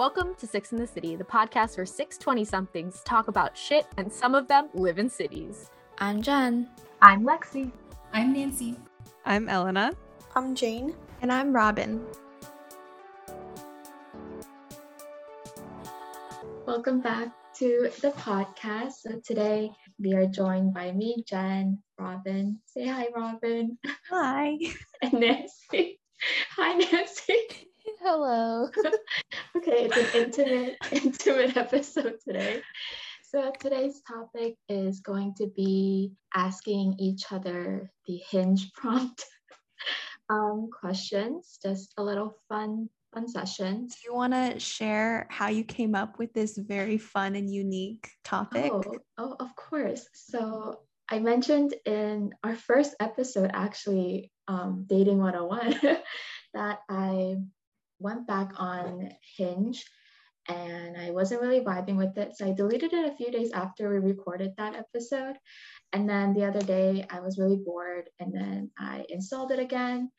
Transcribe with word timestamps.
Welcome 0.00 0.34
to 0.36 0.46
Six 0.46 0.72
in 0.72 0.78
the 0.78 0.86
City, 0.86 1.14
the 1.14 1.24
podcast 1.24 1.76
where 1.76 1.84
six 1.84 2.16
20 2.16 2.42
somethings 2.42 3.02
talk 3.02 3.28
about 3.28 3.54
shit 3.54 3.86
and 3.98 4.10
some 4.10 4.34
of 4.34 4.48
them 4.48 4.70
live 4.72 4.98
in 4.98 5.10
cities. 5.10 5.68
I'm 5.98 6.22
Jen. 6.22 6.70
I'm 7.02 7.22
Lexi. 7.22 7.70
I'm 8.14 8.32
Nancy. 8.32 8.76
I'm 9.26 9.46
Elena. 9.46 9.92
I'm 10.34 10.54
Jane. 10.54 10.94
And 11.20 11.30
I'm 11.30 11.52
Robin. 11.52 12.02
Welcome 16.66 17.02
back 17.02 17.28
to 17.56 17.90
the 18.00 18.12
podcast. 18.12 18.92
So 19.02 19.20
today 19.22 19.70
we 19.98 20.14
are 20.14 20.24
joined 20.24 20.72
by 20.72 20.92
me, 20.92 21.22
Jen, 21.28 21.78
Robin. 21.98 22.58
Say 22.64 22.86
hi, 22.86 23.08
Robin. 23.14 23.76
Hi. 24.08 24.56
And 25.02 25.12
Nancy. 25.12 26.00
Hi, 26.56 26.72
Nancy. 26.72 27.66
Hello. 28.02 28.68
okay, 29.60 29.90
it's 29.92 30.14
an 30.14 30.22
intimate, 30.22 30.76
intimate 30.92 31.56
episode 31.56 32.14
today. 32.26 32.62
So 33.22 33.52
today's 33.60 34.00
topic 34.08 34.54
is 34.68 35.00
going 35.00 35.34
to 35.36 35.46
be 35.54 36.12
asking 36.34 36.96
each 36.98 37.30
other 37.30 37.90
the 38.06 38.20
hinge 38.30 38.72
prompt 38.72 39.24
um, 40.30 40.70
questions, 40.72 41.58
just 41.62 41.92
a 41.98 42.02
little 42.02 42.34
fun, 42.48 42.88
fun 43.12 43.28
session. 43.28 43.86
Do 43.86 43.94
you 44.04 44.14
want 44.14 44.32
to 44.32 44.58
share 44.58 45.26
how 45.30 45.48
you 45.48 45.64
came 45.64 45.94
up 45.94 46.18
with 46.18 46.32
this 46.32 46.56
very 46.56 46.98
fun 46.98 47.36
and 47.36 47.52
unique 47.52 48.08
topic? 48.24 48.72
Oh, 48.72 48.82
oh, 49.18 49.36
of 49.38 49.54
course. 49.56 50.08
So 50.14 50.80
I 51.08 51.18
mentioned 51.18 51.74
in 51.84 52.32
our 52.42 52.56
first 52.56 52.94
episode, 52.98 53.50
actually, 53.52 54.32
um, 54.48 54.86
Dating 54.88 55.18
101, 55.18 55.98
that 56.54 56.78
I 56.88 57.36
went 58.00 58.26
back 58.26 58.52
on 58.56 59.10
Hinge 59.36 59.84
and 60.48 60.96
I 60.96 61.10
wasn't 61.10 61.42
really 61.42 61.60
vibing 61.60 61.96
with 61.96 62.16
it. 62.16 62.36
So 62.36 62.46
I 62.46 62.52
deleted 62.52 62.92
it 62.92 63.12
a 63.12 63.16
few 63.16 63.30
days 63.30 63.52
after 63.52 63.88
we 63.90 63.98
recorded 63.98 64.52
that 64.56 64.74
episode. 64.74 65.36
And 65.92 66.08
then 66.08 66.34
the 66.34 66.44
other 66.44 66.62
day 66.62 67.06
I 67.10 67.20
was 67.20 67.38
really 67.38 67.60
bored 67.64 68.08
and 68.18 68.32
then 68.34 68.70
I 68.78 69.04
installed 69.08 69.52
it 69.52 69.58
again 69.58 70.10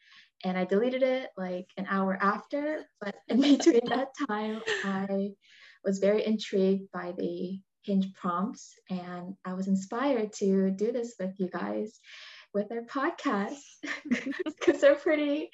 and 0.43 0.57
I 0.57 0.65
deleted 0.65 1.03
it 1.03 1.29
like 1.37 1.65
an 1.77 1.87
hour 1.89 2.17
after. 2.21 2.85
But 3.01 3.15
in 3.27 3.41
between 3.57 3.85
that 3.87 4.09
time, 4.27 4.61
I 4.83 5.31
was 5.83 5.99
very 5.99 6.25
intrigued 6.25 6.91
by 6.91 7.13
the 7.17 7.59
Hinge 7.83 8.13
prompts 8.13 8.75
and 8.89 9.33
I 9.43 9.53
was 9.53 9.67
inspired 9.67 10.33
to 10.33 10.69
do 10.69 10.91
this 10.91 11.15
with 11.19 11.33
you 11.39 11.49
guys 11.49 11.99
with 12.53 12.71
our 12.71 12.83
podcast 12.83 13.57
because 14.09 14.81
they're 14.81 14.95
pretty 14.95 15.49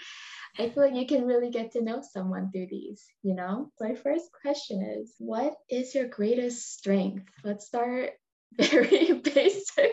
I 0.60 0.70
feel 0.70 0.84
like 0.84 0.96
you 0.96 1.06
can 1.06 1.26
really 1.26 1.52
get 1.52 1.72
to 1.74 1.84
know 1.84 2.02
someone 2.02 2.52
through 2.52 2.68
these, 2.72 3.06
you 3.22 3.36
know? 3.36 3.72
My 3.80 3.94
first 3.94 4.26
question 4.42 4.82
is 4.82 5.14
what 5.20 5.54
is 5.70 5.94
your 5.94 6.08
greatest 6.08 6.74
strength? 6.78 7.26
Let's 7.44 7.68
start 7.68 8.12
very 8.60 9.14
basic, 9.14 9.92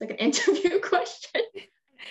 like 0.00 0.10
an 0.10 0.16
interview 0.16 0.78
question. 0.82 1.40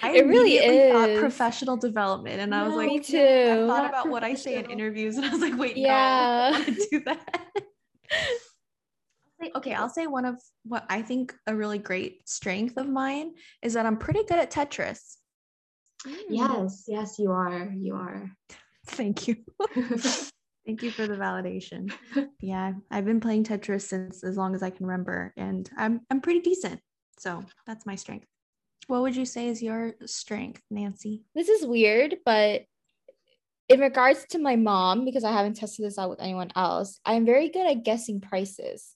I 0.01 0.11
It 0.11 0.25
really 0.27 0.57
immediately 0.57 1.11
is. 1.13 1.19
professional 1.19 1.77
development, 1.77 2.39
and 2.41 2.53
I 2.53 2.67
was 2.67 2.75
like, 2.75 2.87
Me 2.87 2.99
too. 2.99 3.17
I 3.17 3.55
thought 3.67 3.67
Not 3.67 3.89
about 3.89 4.09
what 4.09 4.23
I 4.23 4.33
say 4.33 4.57
in 4.57 4.65
interviews, 4.65 5.15
and 5.17 5.25
I 5.25 5.29
was 5.29 5.41
like, 5.41 5.57
wait, 5.57 5.77
Yeah. 5.77 6.49
no, 6.51 6.57
I 6.57 6.57
don't 6.57 6.67
want 6.67 6.79
to 6.79 6.87
do 6.89 6.99
that. 7.05 7.51
Okay, 9.55 9.73
I'll 9.73 9.89
say 9.89 10.07
one 10.07 10.25
of 10.25 10.41
what 10.63 10.85
I 10.89 11.01
think 11.03 11.33
a 11.45 11.55
really 11.55 11.77
great 11.77 12.27
strength 12.27 12.77
of 12.77 12.89
mine 12.89 13.33
is 13.61 13.73
that 13.73 13.85
I'm 13.85 13.97
pretty 13.97 14.23
good 14.23 14.39
at 14.39 14.49
Tetris. 14.51 15.17
Hmm. 16.05 16.11
Yes, 16.29 16.85
yes, 16.87 17.17
you 17.17 17.31
are. 17.31 17.73
You 17.75 17.95
are. 17.95 18.31
Thank 18.87 19.27
you. 19.27 19.37
Thank 20.65 20.81
you 20.81 20.91
for 20.91 21.05
the 21.05 21.15
validation. 21.15 21.91
Yeah, 22.41 22.73
I've 22.91 23.05
been 23.05 23.19
playing 23.19 23.43
Tetris 23.43 23.83
since 23.83 24.23
as 24.23 24.37
long 24.37 24.55
as 24.55 24.63
I 24.63 24.69
can 24.69 24.85
remember, 24.85 25.33
and 25.37 25.69
I'm 25.77 26.01
I'm 26.09 26.21
pretty 26.21 26.41
decent. 26.41 26.79
So 27.17 27.43
that's 27.65 27.85
my 27.85 27.95
strength. 27.95 28.25
What 28.87 29.01
would 29.01 29.15
you 29.15 29.25
say 29.25 29.47
is 29.47 29.63
your 29.63 29.95
strength, 30.05 30.61
Nancy? 30.69 31.23
This 31.33 31.49
is 31.49 31.65
weird, 31.65 32.17
but 32.23 32.63
in 33.67 33.79
regards 33.79 34.25
to 34.29 34.39
my 34.39 34.55
mom, 34.55 35.05
because 35.05 35.23
I 35.23 35.31
haven't 35.31 35.55
tested 35.55 35.85
this 35.85 35.97
out 35.97 36.09
with 36.09 36.21
anyone 36.21 36.51
else, 36.55 36.99
I'm 37.03 37.25
very 37.25 37.49
good 37.49 37.65
at 37.65 37.83
guessing 37.83 38.21
prices. 38.21 38.95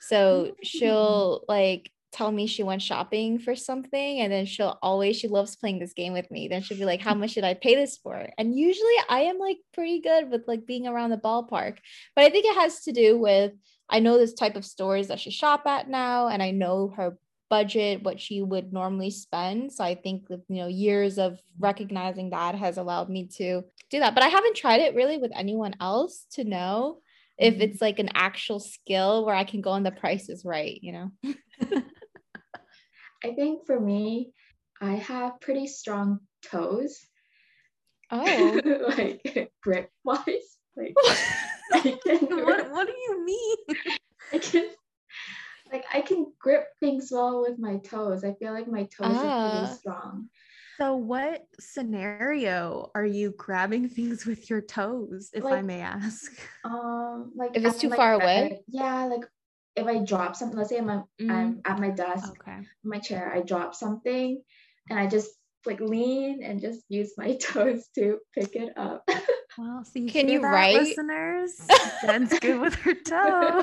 So 0.00 0.54
she'll 0.64 1.44
like 1.48 1.92
tell 2.12 2.30
me 2.32 2.46
she 2.46 2.62
went 2.62 2.82
shopping 2.82 3.38
for 3.38 3.54
something, 3.54 4.20
and 4.20 4.32
then 4.32 4.46
she'll 4.46 4.78
always, 4.82 5.16
she 5.16 5.28
loves 5.28 5.56
playing 5.56 5.78
this 5.78 5.92
game 5.94 6.12
with 6.12 6.30
me. 6.30 6.48
Then 6.48 6.62
she'll 6.62 6.78
be 6.78 6.84
like, 6.84 7.00
How 7.00 7.14
much 7.14 7.30
should 7.32 7.44
I 7.44 7.54
pay 7.54 7.74
this 7.74 7.96
for? 7.98 8.28
And 8.38 8.54
usually 8.56 8.94
I 9.08 9.20
am 9.22 9.38
like 9.38 9.58
pretty 9.72 10.00
good 10.00 10.30
with 10.30 10.42
like 10.48 10.66
being 10.66 10.86
around 10.86 11.10
the 11.10 11.16
ballpark. 11.16 11.78
But 12.16 12.24
I 12.24 12.30
think 12.30 12.44
it 12.46 12.54
has 12.56 12.82
to 12.84 12.92
do 12.92 13.18
with 13.18 13.52
I 13.88 13.98
know 14.00 14.18
this 14.18 14.34
type 14.34 14.56
of 14.56 14.64
stores 14.64 15.08
that 15.08 15.18
she 15.20 15.30
shop 15.30 15.66
at 15.66 15.88
now, 15.88 16.28
and 16.28 16.42
I 16.42 16.50
know 16.52 16.92
her 16.96 17.18
budget 17.48 18.04
what 18.04 18.20
she 18.20 18.40
would 18.40 18.72
normally 18.72 19.10
spend 19.10 19.72
so 19.72 19.82
i 19.82 19.92
think 19.92 20.24
you 20.30 20.44
know 20.48 20.68
years 20.68 21.18
of 21.18 21.36
recognizing 21.58 22.30
that 22.30 22.54
has 22.54 22.78
allowed 22.78 23.10
me 23.10 23.26
to 23.26 23.62
do 23.90 23.98
that 23.98 24.14
but 24.14 24.22
i 24.22 24.28
haven't 24.28 24.54
tried 24.56 24.80
it 24.80 24.94
really 24.94 25.18
with 25.18 25.32
anyone 25.34 25.74
else 25.80 26.26
to 26.30 26.44
know 26.44 26.98
if 27.38 27.54
Mhm. 27.54 27.60
it's 27.62 27.80
like 27.80 27.98
an 27.98 28.10
actual 28.14 28.60
skill 28.60 29.26
where 29.26 29.34
i 29.34 29.42
can 29.42 29.62
go 29.62 29.70
on 29.70 29.82
the 29.82 29.90
price 29.90 30.28
is 30.28 30.44
right 30.44 30.78
you 30.80 30.92
know 30.92 31.10
I 33.24 33.32
think 33.34 33.66
for 33.66 33.78
me, 33.78 34.32
I 34.80 34.92
have 34.94 35.40
pretty 35.40 35.66
strong 35.66 36.20
toes. 36.42 36.98
oh 38.10 38.60
like 38.98 39.52
grip 39.62 39.90
wise. 40.04 40.58
Like 40.76 40.94
I 41.72 41.98
can 42.04 42.18
what 42.44 42.70
What 42.70 42.86
do 42.86 42.92
you 42.94 43.24
mean? 43.24 43.76
I 44.32 44.38
can 44.38 44.68
like 45.72 45.84
I 45.92 46.00
can 46.00 46.32
grip 46.40 46.64
things 46.80 47.10
well 47.12 47.42
with 47.42 47.58
my 47.58 47.78
toes. 47.78 48.24
I 48.24 48.34
feel 48.34 48.52
like 48.52 48.68
my 48.68 48.84
toes 48.84 49.16
are 49.16 49.26
Ah. 49.26 49.50
pretty 49.60 49.78
strong. 49.78 50.28
So, 50.78 50.96
what 50.96 51.42
scenario 51.60 52.90
are 52.94 53.04
you 53.04 53.34
grabbing 53.36 53.86
things 53.90 54.24
with 54.24 54.48
your 54.48 54.62
toes, 54.62 55.28
if 55.34 55.44
I 55.44 55.60
may 55.60 55.80
ask? 55.82 56.32
Um 56.64 57.32
like 57.36 57.50
If 57.54 57.64
it's 57.66 57.78
too 57.78 57.90
my 57.90 57.96
far 57.96 58.18
bed- 58.18 58.24
away? 58.24 58.64
Yeah, 58.68 59.04
like 59.04 59.24
if 59.80 59.86
I 59.86 60.04
drop 60.04 60.36
something, 60.36 60.56
let's 60.58 60.70
say 60.70 60.78
I'm, 60.78 60.88
a, 60.88 61.06
Mm. 61.20 61.30
I'm 61.30 61.60
at 61.64 61.78
my 61.78 61.90
desk, 61.90 62.32
Okay. 62.40 62.58
my 62.84 62.98
chair, 62.98 63.32
I 63.34 63.40
drop 63.42 63.74
something 63.74 64.42
and 64.88 64.98
I 64.98 65.06
just 65.06 65.30
like 65.66 65.80
lean 65.80 66.42
and 66.42 66.60
just 66.60 66.80
use 66.88 67.12
my 67.18 67.36
toes 67.40 67.88
to 67.96 68.18
pick 68.34 68.54
it 68.56 68.72
up. 68.76 69.08
Well, 69.58 69.84
so 69.84 69.98
you 69.98 70.08
Can 70.08 70.28
you 70.28 70.40
that, 70.40 70.46
write? 70.52 70.74
listeners? 70.76 71.60
Jen's 72.02 72.38
good 72.38 72.60
with 72.60 72.74
her 72.76 72.94
toe. 73.04 73.62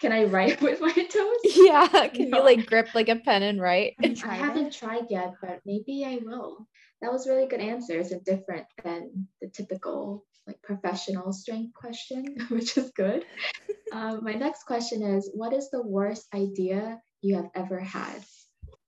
Can 0.00 0.12
I 0.12 0.24
write 0.24 0.60
with 0.62 0.80
my 0.80 0.92
toes? 0.92 1.56
yeah 1.56 2.08
can 2.08 2.30
No. 2.30 2.38
you 2.38 2.44
like 2.44 2.66
grip 2.66 2.94
like 2.94 3.08
a 3.08 3.16
pen 3.16 3.42
and 3.42 3.60
write 3.60 3.94
I 4.02 4.34
haven't 4.34 4.72
tried 4.72 5.06
yet, 5.10 5.34
but 5.42 5.60
maybe 5.66 6.04
I 6.06 6.20
will. 6.22 6.66
That 7.02 7.12
was 7.12 7.26
really 7.26 7.46
good 7.46 7.60
answers 7.60 8.12
and 8.12 8.24
different 8.24 8.66
than 8.84 9.26
the 9.42 9.48
typical 9.48 10.24
like 10.46 10.62
professional 10.62 11.32
strength 11.32 11.74
question, 11.74 12.36
which 12.50 12.76
is 12.78 12.90
good. 12.96 13.24
um, 13.92 14.22
my 14.24 14.34
next 14.34 14.64
question 14.64 15.02
is 15.02 15.30
What 15.34 15.52
is 15.52 15.70
the 15.70 15.82
worst 15.82 16.26
idea 16.34 17.00
you 17.22 17.36
have 17.36 17.50
ever 17.54 17.80
had? 17.80 18.20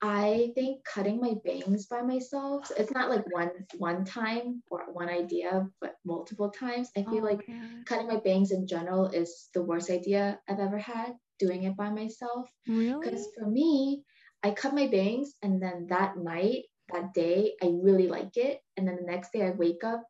I 0.00 0.52
think 0.54 0.84
cutting 0.84 1.20
my 1.20 1.34
bangs 1.44 1.86
by 1.86 2.02
myself. 2.02 2.70
It's 2.76 2.92
not 2.92 3.10
like 3.10 3.26
one 3.34 3.50
one 3.78 4.04
time 4.04 4.62
or 4.70 4.86
one 4.92 5.08
idea, 5.08 5.66
but 5.80 5.94
multiple 6.04 6.50
times. 6.50 6.90
I 6.96 7.02
feel 7.02 7.22
Oh, 7.24 7.30
like 7.30 7.42
yeah. 7.48 7.82
cutting 7.84 8.06
my 8.06 8.18
bangs 8.20 8.52
in 8.52 8.66
general 8.68 9.06
is 9.06 9.48
the 9.54 9.62
worst 9.62 9.90
idea 9.90 10.38
I've 10.48 10.60
ever 10.60 10.78
had. 10.78 11.14
Doing 11.40 11.64
it 11.64 11.76
by 11.76 11.90
myself. 11.90 12.48
Really? 12.68 12.98
Because 13.10 13.26
for 13.36 13.46
me, 13.46 14.04
I 14.42 14.52
cut 14.52 14.74
my 14.74 14.86
bangs 14.86 15.34
and 15.42 15.60
then 15.62 15.86
that 15.90 16.16
night, 16.16 16.64
that 16.92 17.12
day, 17.14 17.54
I 17.62 17.66
really 17.82 18.06
like 18.08 18.36
it. 18.36 18.60
And 18.76 18.86
then 18.86 18.96
the 18.96 19.06
next 19.10 19.32
day 19.32 19.42
I 19.46 19.50
wake 19.50 19.82
up 19.84 20.02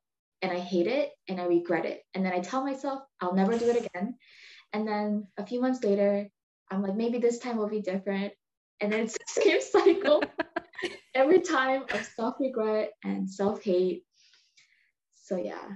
and 0.42 0.52
I 0.52 0.58
hate 0.58 0.86
it 0.86 1.10
and 1.28 1.40
I 1.40 1.44
regret 1.44 1.84
it. 1.84 2.02
And 2.14 2.24
then 2.24 2.32
I 2.32 2.40
tell 2.40 2.64
myself 2.64 3.02
I'll 3.20 3.34
never 3.34 3.58
do 3.58 3.68
it 3.70 3.84
again. 3.86 4.14
And 4.72 4.86
then 4.86 5.26
a 5.36 5.46
few 5.46 5.60
months 5.60 5.82
later, 5.82 6.28
I'm 6.70 6.82
like, 6.82 6.94
maybe 6.94 7.18
this 7.18 7.38
time 7.38 7.56
will 7.56 7.68
be 7.68 7.80
different. 7.80 8.32
And 8.80 8.92
then 8.92 9.00
it's 9.00 9.16
the 9.34 9.42
same 9.42 9.60
cycle 9.60 10.22
every 11.14 11.40
time 11.40 11.84
of 11.92 12.04
self 12.16 12.36
regret 12.40 12.92
and 13.04 13.28
self 13.28 13.62
hate. 13.62 14.04
So 15.14 15.36
yeah. 15.36 15.68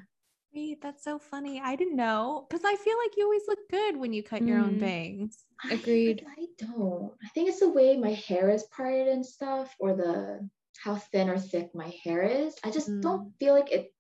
Wait, 0.55 0.83
that's 0.83 1.03
so 1.03 1.19
funny. 1.19 1.61
I 1.65 1.77
didn't 1.77 1.97
know 1.97 2.47
because 2.49 2.65
I 2.65 2.77
feel 2.77 2.97
like 2.99 3.17
you 3.17 3.25
always 3.25 3.43
look 3.49 3.59
good 3.71 3.97
when 3.97 4.13
you 4.13 4.23
cut 4.23 4.47
your 4.47 4.59
own 4.59 4.77
Mm. 4.77 4.81
bangs. 4.81 5.45
Agreed. 5.71 6.27
I, 6.29 6.47
don't. 6.59 7.13
I 7.25 7.29
think 7.29 7.49
it's 7.49 7.61
the 7.61 7.71
way 7.71 7.97
my 7.97 8.13
hair 8.13 8.51
is 8.51 8.65
parted 8.65 9.09
and 9.09 9.25
stuff, 9.25 9.75
or 9.79 9.95
the 9.95 10.49
how 10.83 10.97
thin 10.97 11.31
or 11.31 11.39
thick 11.39 11.75
my 11.75 11.93
hair 12.05 12.23
is. 12.23 12.55
I 12.65 12.71
just 12.71 12.89
don't 13.01 13.33
feel 13.39 13.55
like 13.55 13.71
it. 13.71 13.93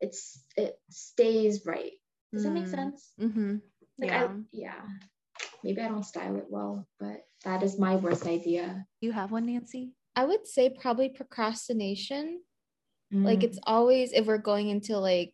It's 0.00 0.42
it 0.56 0.78
stays 0.90 1.64
right. 1.66 1.92
Does 2.32 2.44
that 2.44 2.52
make 2.52 2.64
Mm. 2.64 2.70
sense? 2.70 3.12
Mm-hmm. 3.20 3.56
Like 3.98 4.10
yeah. 4.10 4.24
I 4.24 4.36
yeah. 4.52 4.82
Maybe 5.64 5.80
I 5.80 5.88
don't 5.88 6.04
style 6.04 6.36
it 6.36 6.46
well, 6.48 6.86
but 7.00 7.24
that 7.44 7.62
is 7.62 7.78
my 7.78 7.96
worst 7.96 8.26
idea. 8.26 8.86
you 9.00 9.12
have 9.12 9.32
one, 9.32 9.46
Nancy? 9.46 9.92
I 10.14 10.24
would 10.24 10.46
say 10.46 10.70
probably 10.70 11.08
procrastination. 11.08 12.40
Like 13.12 13.40
Mm. 13.40 13.44
it's 13.44 13.58
always 13.64 14.12
if 14.12 14.26
we're 14.26 14.38
going 14.38 14.68
into 14.68 14.98
like 14.98 15.32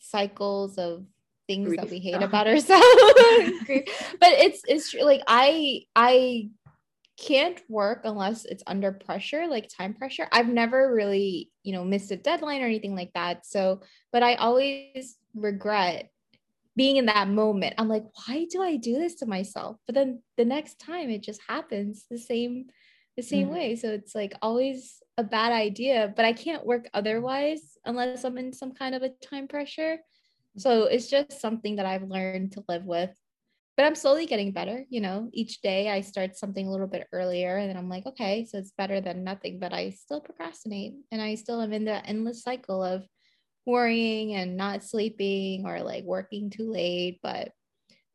cycles 0.00 0.78
of 0.78 1.04
things 1.48 1.74
that 1.76 1.90
we 1.90 1.98
hate 1.98 2.14
Oh. 2.22 2.24
about 2.24 2.46
ourselves. 2.46 2.84
But 4.20 4.32
it's 4.44 4.62
it's 4.68 4.90
true. 4.90 5.02
Like 5.02 5.22
I 5.26 5.82
I 5.96 6.50
can't 7.18 7.60
work 7.68 8.02
unless 8.04 8.44
it's 8.44 8.62
under 8.66 8.92
pressure, 8.92 9.46
like 9.48 9.68
time 9.68 9.94
pressure. 9.94 10.28
I've 10.30 10.48
never 10.48 10.92
really, 10.94 11.50
you 11.64 11.72
know, 11.72 11.84
missed 11.84 12.10
a 12.10 12.16
deadline 12.16 12.62
or 12.62 12.66
anything 12.66 12.94
like 12.94 13.12
that. 13.14 13.44
So, 13.46 13.82
but 14.12 14.22
I 14.22 14.34
always 14.36 15.16
regret 15.34 16.10
being 16.76 16.96
in 16.96 17.06
that 17.06 17.28
moment. 17.28 17.74
I'm 17.76 17.88
like, 17.88 18.04
why 18.26 18.46
do 18.48 18.62
I 18.62 18.76
do 18.76 18.94
this 18.94 19.16
to 19.16 19.26
myself? 19.26 19.78
But 19.86 19.96
then 19.96 20.22
the 20.36 20.44
next 20.44 20.78
time 20.78 21.10
it 21.10 21.22
just 21.22 21.40
happens 21.48 22.06
the 22.10 22.18
same 22.18 22.66
the 23.16 23.22
same 23.22 23.48
Mm. 23.48 23.52
way. 23.52 23.74
So 23.76 23.88
it's 23.88 24.14
like 24.14 24.32
always 24.40 25.02
a 25.16 25.24
bad 25.24 25.50
idea, 25.50 26.12
but 26.14 26.24
I 26.24 26.32
can't 26.32 26.64
work 26.64 26.88
otherwise 26.94 27.76
unless 27.84 28.22
I'm 28.22 28.38
in 28.38 28.52
some 28.52 28.72
kind 28.72 28.94
of 28.94 29.02
a 29.02 29.08
time 29.08 29.48
pressure. 29.48 29.98
So 30.56 30.84
it's 30.84 31.08
just 31.08 31.40
something 31.40 31.76
that 31.76 31.86
I've 31.86 32.04
learned 32.08 32.52
to 32.52 32.64
live 32.68 32.84
with. 32.84 33.10
But 33.78 33.86
I'm 33.86 33.94
slowly 33.94 34.26
getting 34.26 34.50
better, 34.50 34.84
you 34.90 35.00
know. 35.00 35.30
Each 35.32 35.60
day 35.60 35.88
I 35.88 36.00
start 36.00 36.36
something 36.36 36.66
a 36.66 36.70
little 36.72 36.88
bit 36.88 37.06
earlier 37.12 37.58
and 37.58 37.70
then 37.70 37.76
I'm 37.76 37.88
like, 37.88 38.06
okay, 38.06 38.44
so 38.44 38.58
it's 38.58 38.72
better 38.76 39.00
than 39.00 39.22
nothing, 39.22 39.60
but 39.60 39.72
I 39.72 39.90
still 39.90 40.20
procrastinate 40.20 40.94
and 41.12 41.22
I 41.22 41.36
still 41.36 41.60
am 41.60 41.72
in 41.72 41.84
the 41.84 42.04
endless 42.04 42.42
cycle 42.42 42.82
of 42.82 43.06
worrying 43.66 44.34
and 44.34 44.56
not 44.56 44.82
sleeping 44.82 45.64
or 45.64 45.80
like 45.80 46.02
working 46.02 46.50
too 46.50 46.68
late, 46.68 47.20
but 47.22 47.52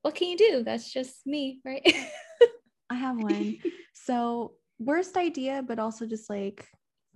what 0.02 0.16
can 0.16 0.28
you 0.28 0.38
do? 0.38 0.64
That's 0.66 0.92
just 0.92 1.26
me, 1.26 1.62
right? 1.64 1.82
I 2.90 2.96
have 2.96 3.16
one. 3.16 3.58
so, 3.94 4.56
worst 4.80 5.16
idea, 5.16 5.64
but 5.66 5.80
also 5.80 6.06
just 6.06 6.30
like 6.30 6.68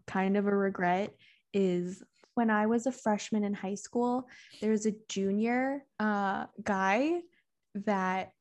kind 0.08 0.38
of 0.38 0.48
a 0.48 0.56
regret 0.56 1.14
is 1.54 2.02
when 2.36 2.50
I 2.50 2.68
was 2.68 2.86
a 2.86 2.94
freshman 2.94 3.44
in 3.44 3.54
high 3.54 3.76
school, 3.76 4.30
there 4.62 4.72
was 4.72 4.86
a 4.86 4.94
junior 5.10 5.84
uh, 6.00 6.46
guy 6.64 7.20
that 7.86 8.32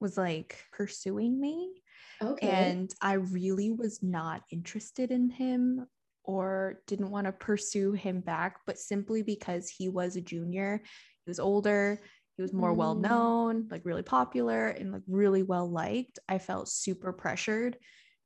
was 0.00 0.16
like 0.16 0.58
pursuing 0.72 1.40
me. 1.40 1.82
Okay. 2.22 2.48
And 2.48 2.90
I 3.00 3.14
really 3.14 3.70
was 3.70 4.02
not 4.02 4.42
interested 4.50 5.10
in 5.10 5.30
him 5.30 5.86
or 6.24 6.80
didn't 6.86 7.10
want 7.10 7.26
to 7.26 7.32
pursue 7.32 7.92
him 7.92 8.20
back, 8.20 8.58
but 8.66 8.78
simply 8.78 9.22
because 9.22 9.68
he 9.68 9.88
was 9.88 10.16
a 10.16 10.20
junior, 10.20 10.82
he 11.24 11.30
was 11.30 11.38
older, 11.38 12.00
he 12.36 12.42
was 12.42 12.52
more 12.52 12.74
well 12.74 12.94
Mm. 12.94 13.00
known, 13.00 13.68
like 13.70 13.82
really 13.84 14.02
popular 14.02 14.68
and 14.68 14.92
like 14.92 15.02
really 15.08 15.42
well 15.42 15.70
liked. 15.70 16.18
I 16.28 16.38
felt 16.38 16.68
super 16.68 17.12
pressured. 17.12 17.78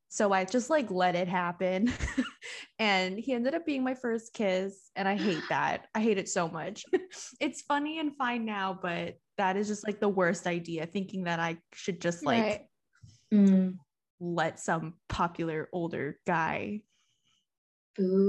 So 0.08 0.32
I 0.32 0.44
just 0.44 0.70
like 0.70 0.90
let 0.90 1.14
it 1.14 1.28
happen. 1.28 1.93
and 2.81 3.17
he 3.17 3.32
ended 3.32 3.55
up 3.55 3.64
being 3.64 3.84
my 3.84 3.94
first 3.94 4.32
kiss. 4.32 4.90
And 4.96 5.06
I 5.06 5.14
hate 5.14 5.44
that. 5.50 5.87
I 5.94 6.00
hate 6.00 6.19
it 6.19 6.28
so 6.28 6.49
much. 6.49 6.84
it's 7.40 7.62
funny 7.62 8.00
and 8.00 8.17
fine 8.17 8.44
now, 8.44 8.76
but 8.81 9.14
that 9.40 9.56
is 9.56 9.69
just 9.69 9.87
like 9.87 10.00
the 10.00 10.08
worst 10.08 10.46
idea, 10.46 10.84
thinking 10.84 11.25
that 11.25 11.40
I 11.40 11.56
should 11.72 11.98
just 11.98 12.26
like 12.26 12.44
Right. 12.44 12.60
Mm, 13.32 13.78
let 14.20 14.60
some 14.60 14.94
popular 15.08 15.70
older 15.72 16.19
guy 16.26 16.82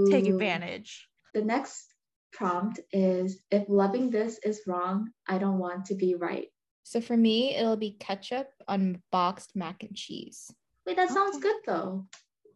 take 0.10 0.28
advantage. 0.28 1.10
The 1.34 1.44
next 1.44 1.94
prompt 2.32 2.80
is 2.94 3.44
if 3.52 3.68
loving 3.68 4.10
this 4.10 4.40
is 4.46 4.62
wrong, 4.66 5.10
I 5.28 5.38
don't 5.38 5.60
want 5.60 5.84
to 5.88 5.96
be 5.96 6.16
right. 6.16 6.48
So 6.84 7.02
for 7.02 7.18
me, 7.18 7.58
it'll 7.58 7.76
be 7.76 7.98
ketchup 8.00 8.48
on 8.70 9.02
boxed 9.12 9.54
mac 9.54 9.84
and 9.84 9.94
cheese. 9.94 10.50
Wait, 10.86 10.96
that 10.96 11.10
sounds 11.10 11.40
good 11.40 11.58
though. 11.66 12.08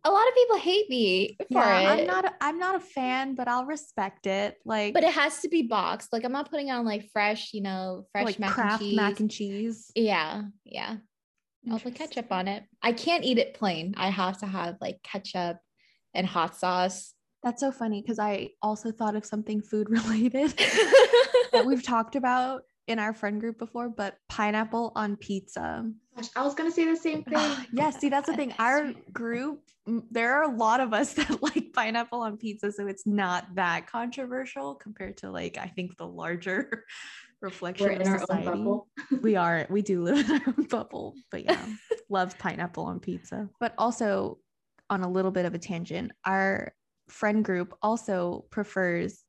A 0.08 0.12
lot 0.12 0.28
of 0.28 0.36
people 0.36 0.58
hate 0.58 0.88
me 0.90 1.36
for 1.52 1.60
Yeah, 1.60 1.80
it. 1.80 2.02
I'm 2.02 2.06
not 2.08 2.26
a, 2.26 2.34
I'm 2.40 2.60
not 2.60 2.76
a 2.76 2.80
fan, 2.80 3.34
but 3.34 3.48
I'll 3.48 3.66
respect 3.66 4.28
it. 4.28 4.56
Like 4.64 4.94
but 4.94 5.04
it 5.04 5.12
has 5.14 5.40
to 5.42 5.50
be 5.50 5.64
boxed. 5.64 6.14
Like 6.14 6.24
I'm 6.24 6.32
not 6.32 6.50
putting 6.52 6.70
on 6.70 6.86
like 6.86 7.10
fresh, 7.12 7.54
you 7.54 7.62
know, 7.62 8.06
fresh 8.12 8.26
like 8.26 8.40
mac 8.40 8.52
Kraft 8.52 8.82
and 8.82 8.90
cheese. 8.92 8.96
mac 8.96 9.20
and 9.20 9.32
cheese. 9.32 9.92
yeah, 9.96 10.44
yeah. 10.64 10.98
I'll 11.72 11.80
put 11.80 11.96
ketchup 11.96 12.32
on 12.32 12.48
it. 12.48 12.64
I 12.84 12.92
can't 12.92 13.24
eat 13.24 13.40
it 13.40 13.56
plain. 13.56 13.96
I 13.98 14.12
have 14.12 14.38
to 14.42 14.46
have 14.46 14.78
like 14.80 15.02
ketchup 15.02 15.58
and 16.14 16.28
hot 16.28 16.56
sauce. 16.56 17.14
That's 17.42 17.60
so 17.60 17.72
funny 17.72 18.02
because 18.02 18.20
I 18.20 18.50
also 18.62 18.92
thought 18.92 19.16
of 19.16 19.26
something 19.26 19.62
food 19.62 19.90
related 19.90 20.52
that 21.52 21.66
we've 21.66 21.84
talked 21.84 22.16
about 22.16 22.62
in 22.88 23.00
our 23.00 23.14
friend 23.14 23.40
group 23.40 23.58
before, 23.58 23.90
but 23.90 24.18
pineapple 24.30 24.92
on 24.96 25.16
pizza. 25.16 25.90
Gosh, 26.16 26.30
I 26.36 26.44
was 26.44 26.54
gonna 26.54 26.72
say 26.72 26.86
the 26.86 26.96
same 26.96 27.24
thing. 27.24 27.56
yeah, 27.74 27.90
see, 27.90 28.10
that's 28.10 28.28
the 28.28 28.36
thing. 28.36 28.54
Our 28.60 28.94
group, 29.12 29.62
there 30.12 30.34
are 30.34 30.44
a 30.44 30.56
lot 30.56 30.80
of 30.80 30.94
us 30.94 31.14
that 31.16 31.42
like 31.42 31.74
pineapple 31.74 32.22
on 32.22 32.38
pizza, 32.38 32.72
so 32.72 32.88
it's 32.88 33.06
not 33.06 33.48
that 33.56 33.88
controversial 33.88 34.76
compared 34.76 35.18
to 35.18 35.32
like 35.32 35.58
I 35.58 35.68
think 35.68 35.98
the 35.98 36.08
larger 36.08 36.86
reflection 37.42 37.88
We're 37.88 37.94
of 37.94 38.02
in 38.02 38.08
our 38.08 38.20
society. 38.20 38.48
own 38.48 38.64
bubble. 38.64 38.88
we 39.22 39.36
are 39.36 39.68
we 39.70 39.82
do 39.82 40.02
live 40.04 40.30
in 40.30 40.36
our 40.36 40.54
own 40.58 40.66
bubble 40.68 41.14
but 41.32 41.44
yeah 41.44 41.64
love 42.10 42.38
pineapple 42.40 42.86
on 42.86 43.00
pizza 43.00 43.50
but 43.60 43.74
also 43.78 44.40
on 44.90 45.02
a 45.04 45.10
little 45.10 45.32
bit 45.32 45.46
of 45.46 45.54
a 45.54 45.60
tangent 45.60 46.12
our 46.24 46.74
friend 47.10 47.44
group 47.44 47.78
also 47.84 48.46
prefers 48.52 49.26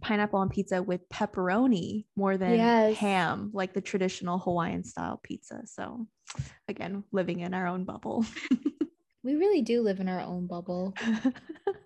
pineapple 0.00 0.38
on 0.38 0.48
pizza 0.48 0.82
with 0.82 1.08
pepperoni 1.08 2.04
more 2.16 2.36
than 2.36 2.54
Yes. 2.54 2.96
ham 2.96 3.50
like 3.54 3.72
the 3.72 3.80
traditional 3.80 4.38
hawaiian 4.38 4.84
style 4.84 5.20
pizza 5.22 5.62
so 5.66 6.06
again 6.68 7.04
living 7.12 7.40
in 7.40 7.54
our 7.54 7.66
own 7.66 7.84
bubble 7.84 8.24
we 9.22 9.36
really 9.36 9.62
do 9.62 9.80
live 9.80 10.00
in 10.00 10.08
our 10.08 10.20
own 10.20 10.46
bubble. 10.46 10.94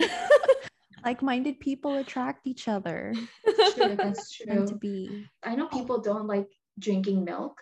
like-minded 1.04 1.60
people 1.60 1.96
attract 1.96 2.46
each 2.48 2.66
other 2.66 3.14
True, 3.74 3.94
that's 3.96 4.44
meant 4.44 4.66
to 4.68 4.74
true. 4.74 4.78
be 4.80 5.24
I 5.44 5.54
know 5.54 5.68
people 5.68 6.00
don't 6.00 6.26
like 6.26 6.48
drinking 6.78 7.24
milk, 7.24 7.60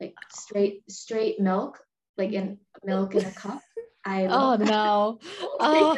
like 0.00 0.14
straight 0.36 0.82
straight 0.90 1.40
milk, 1.40 1.78
like 2.18 2.32
in 2.32 2.58
milk 2.84 3.14
in 3.14 3.24
a 3.24 3.30
cup. 3.32 3.60
I 4.04 4.26
oh 4.30 4.30
love 4.30 4.60
no. 4.60 5.18
Oh. 5.58 5.96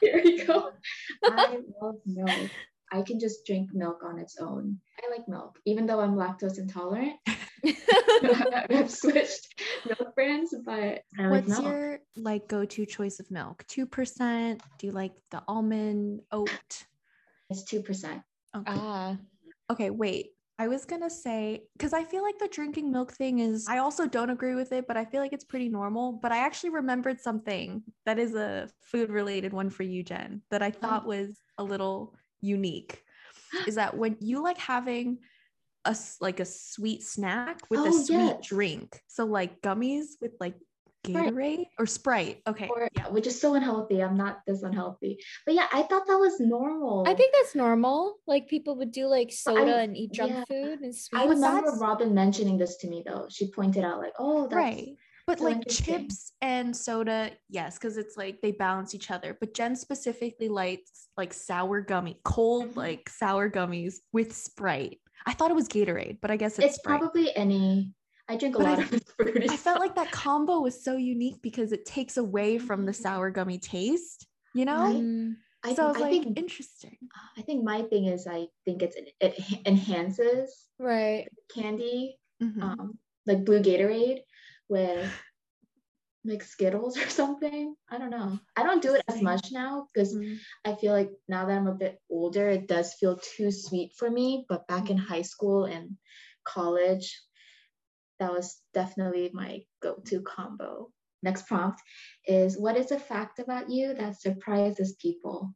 Here 0.00 0.20
we 0.24 0.44
go. 0.44 0.70
I 1.24 1.58
love 1.80 1.96
milk. 2.06 2.50
I 2.92 3.02
can 3.02 3.18
just 3.18 3.46
drink 3.46 3.70
milk 3.72 4.02
on 4.04 4.18
its 4.18 4.36
own. 4.38 4.78
I 5.02 5.10
like 5.10 5.26
milk, 5.26 5.58
even 5.64 5.86
though 5.86 6.00
I'm 6.00 6.14
lactose 6.14 6.58
intolerant. 6.58 7.14
I've 8.70 8.90
switched 8.90 9.54
milk 9.86 10.14
brands, 10.14 10.54
but 10.64 11.02
I 11.18 11.22
like 11.22 11.30
What's 11.30 11.48
milk. 11.48 11.62
your 11.62 12.00
like 12.16 12.48
go-to 12.48 12.84
choice 12.84 13.18
of 13.18 13.30
milk? 13.30 13.64
Two 13.66 13.86
percent? 13.86 14.62
Do 14.78 14.86
you 14.86 14.92
like 14.92 15.12
the 15.30 15.42
almond 15.48 16.20
oat? 16.30 16.84
It's 17.48 17.64
two 17.64 17.82
percent. 17.82 18.22
Okay. 18.54 18.72
ah. 18.76 19.16
okay, 19.70 19.90
wait. 19.90 20.32
I 20.58 20.68
was 20.68 20.84
gonna 20.84 21.10
say 21.10 21.62
because 21.72 21.92
I 21.94 22.04
feel 22.04 22.22
like 22.22 22.38
the 22.38 22.48
drinking 22.48 22.92
milk 22.92 23.12
thing 23.12 23.38
is. 23.38 23.66
I 23.68 23.78
also 23.78 24.06
don't 24.06 24.30
agree 24.30 24.54
with 24.54 24.70
it, 24.72 24.86
but 24.86 24.96
I 24.96 25.04
feel 25.04 25.20
like 25.22 25.32
it's 25.32 25.44
pretty 25.44 25.68
normal. 25.68 26.12
But 26.12 26.30
I 26.30 26.38
actually 26.38 26.70
remembered 26.70 27.20
something 27.20 27.82
that 28.04 28.18
is 28.18 28.34
a 28.34 28.68
food-related 28.82 29.52
one 29.52 29.70
for 29.70 29.82
you, 29.82 30.02
Jen, 30.02 30.42
that 30.50 30.62
I 30.62 30.70
thought 30.70 31.06
was 31.06 31.40
a 31.58 31.64
little 31.64 32.14
unique. 32.42 33.02
Is 33.66 33.76
that 33.76 33.96
when 33.96 34.16
you 34.20 34.42
like 34.42 34.58
having 34.58 35.18
a 35.84 35.90
s- 35.90 36.16
like 36.20 36.40
a 36.40 36.44
sweet 36.44 37.02
snack 37.02 37.60
with 37.70 37.80
a 37.80 37.88
Oh, 37.88 38.02
sweet 38.04 38.16
yes. 38.16 38.46
drink? 38.46 39.00
So 39.08 39.24
like 39.24 39.60
gummies 39.62 40.20
with 40.20 40.32
like 40.40 40.54
Sprite. 41.04 41.34
Gatorade 41.34 41.66
or 41.80 41.86
Sprite. 41.86 42.42
Okay. 42.46 42.68
Or 42.68 42.88
yeah, 42.96 43.08
which 43.08 43.26
is 43.26 43.40
so 43.40 43.54
unhealthy. 43.54 44.00
I'm 44.04 44.16
not 44.16 44.38
this 44.46 44.62
unhealthy. 44.62 45.18
But 45.44 45.54
yeah, 45.56 45.66
I 45.72 45.82
thought 45.82 46.06
that 46.06 46.16
was 46.16 46.38
normal. 46.38 47.04
I 47.08 47.14
think 47.14 47.34
that's 47.34 47.56
normal. 47.56 48.18
Like 48.28 48.46
people 48.48 48.76
would 48.76 48.92
do 48.92 49.06
like 49.06 49.32
But 49.44 49.56
I- 49.56 49.58
soda 49.58 49.76
and 49.78 49.96
eat 49.96 50.12
junk 50.12 50.32
yeah. 50.32 50.44
food 50.44 50.80
and 50.80 50.94
sweet. 50.94 51.18
I 51.20 51.24
remember 51.24 51.62
that's- 51.62 51.80
Robin 51.80 52.14
mentioning 52.14 52.56
this 52.56 52.76
to 52.78 52.86
me 52.88 53.02
though. 53.04 53.26
She 53.30 53.50
pointed 53.50 53.82
out 53.84 53.98
like, 53.98 54.12
oh, 54.18 54.42
that's 54.42 54.54
right 54.54 54.94
but 55.26 55.38
so 55.38 55.44
like 55.44 55.68
chips 55.68 56.32
and 56.40 56.76
soda 56.76 57.30
yes 57.48 57.78
because 57.78 57.96
it's 57.96 58.16
like 58.16 58.40
they 58.40 58.52
balance 58.52 58.94
each 58.94 59.10
other 59.10 59.36
but 59.40 59.54
jen 59.54 59.76
specifically 59.76 60.48
likes 60.48 61.08
like 61.16 61.32
sour 61.32 61.80
gummy 61.80 62.18
cold 62.24 62.70
Mhm. 62.72 62.76
like 62.76 63.08
sour 63.08 63.50
gummies 63.50 63.96
with 64.12 64.34
sprite 64.34 65.00
i 65.26 65.32
thought 65.32 65.50
it 65.50 65.54
was 65.54 65.68
gatorade 65.68 66.18
but 66.20 66.30
i 66.30 66.36
guess 66.36 66.58
it's, 66.58 66.74
it's 66.74 66.78
probably 66.82 67.34
any. 67.36 67.92
I 68.28 68.36
drink 68.36 68.54
a 68.54 68.58
But 68.58 68.66
I- 68.66 68.70
lot 68.70 68.92
of 68.92 69.02
fruity 69.16 69.48
i 69.50 69.56
felt 69.56 69.80
like 69.80 69.94
that 69.96 70.10
combo 70.10 70.60
was 70.60 70.82
so 70.82 70.96
unique 70.96 71.42
because 71.42 71.72
it 71.72 71.84
takes 71.84 72.16
away 72.16 72.58
from 72.58 72.86
the 72.86 72.92
Mhm. 72.92 73.02
sour 73.02 73.30
gummy 73.30 73.58
taste 73.58 74.26
you 74.54 74.64
know 74.64 74.84
Right. 74.84 74.96
Mm. 74.96 75.36
I, 75.64 75.74
so 75.74 75.84
i 75.84 75.88
was 75.88 75.96
I 75.98 76.00
like 76.00 76.10
think 76.24 76.38
interesting 76.38 76.96
I 77.38 77.42
think 77.42 77.62
my 77.62 77.82
thing 77.82 78.06
is 78.06 78.26
I 78.26 78.46
think 78.64 78.82
it's 78.82 78.96
it 79.20 79.34
enhances 79.66 80.68
Right. 80.78 81.28
candy, 81.54 82.18
Mhm. 82.42 82.62
um, 82.62 82.98
like 83.26 83.44
blue 83.44 83.60
Gatorade 83.62 84.20
with 84.68 85.12
like 86.24 86.42
Skittles 86.42 86.96
or 86.96 87.08
something. 87.08 87.74
I 87.90 87.98
don't 87.98 88.10
know. 88.10 88.38
I 88.56 88.62
don't 88.62 88.82
do 88.82 88.94
it 88.94 89.02
as 89.08 89.20
much 89.22 89.50
now 89.52 89.86
because 89.92 90.14
Mhm. 90.14 90.38
I 90.64 90.74
feel 90.76 90.92
like 90.92 91.10
now 91.28 91.46
that 91.46 91.56
I'm 91.56 91.66
a 91.66 91.74
bit 91.74 92.00
older, 92.10 92.48
it 92.48 92.68
does 92.68 92.94
feel 92.94 93.18
too 93.18 93.50
sweet 93.50 93.92
for 93.96 94.10
me. 94.10 94.46
But 94.48 94.66
back 94.68 94.90
in 94.90 94.96
high 94.96 95.22
school 95.22 95.64
and 95.64 95.96
college, 96.44 97.20
that 98.20 98.32
was 98.32 98.62
definitely 98.72 99.30
my 99.32 99.64
go-to 99.82 100.22
combo. 100.22 100.92
Next 101.24 101.46
prompt 101.46 101.80
is 102.26 102.58
what 102.58 102.76
is 102.76 102.90
a 102.92 102.98
fact 102.98 103.38
about 103.40 103.70
you 103.70 103.94
that 103.94 104.20
surprises 104.20 104.94
people? 105.00 105.54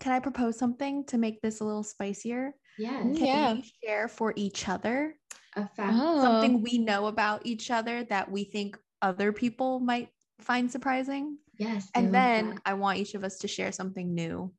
can 0.00 0.12
i 0.12 0.20
propose 0.20 0.56
something 0.56 1.04
to 1.04 1.18
make 1.18 1.40
this 1.42 1.58
a 1.60 1.64
little 1.64 1.82
spicier 1.82 2.52
Yes. 2.78 3.18
Can 3.18 3.26
Yeah. 3.26 3.54
we 3.54 3.72
share 3.84 4.06
for 4.06 4.32
each 4.36 4.68
other 4.68 5.17
A 5.56 5.68
fact. 5.68 5.96
Oh. 5.98 6.20
something 6.22 6.62
we 6.62 6.78
know 6.78 7.06
about 7.06 7.44
each 7.46 7.70
other 7.70 8.04
that 8.04 8.30
we 8.30 8.44
think 8.44 8.78
other 9.02 9.32
people 9.32 9.80
might 9.80 10.10
find 10.40 10.70
surprising? 10.70 11.38
Yes. 11.58 11.88
I 11.94 12.00
And 12.00 12.14
then 12.14 12.50
that. 12.50 12.62
I 12.66 12.74
want 12.74 12.98
each 12.98 13.14
of 13.14 13.24
us 13.24 13.38
to 13.38 13.48
share 13.48 13.72
something 13.72 14.14
new. 14.14 14.52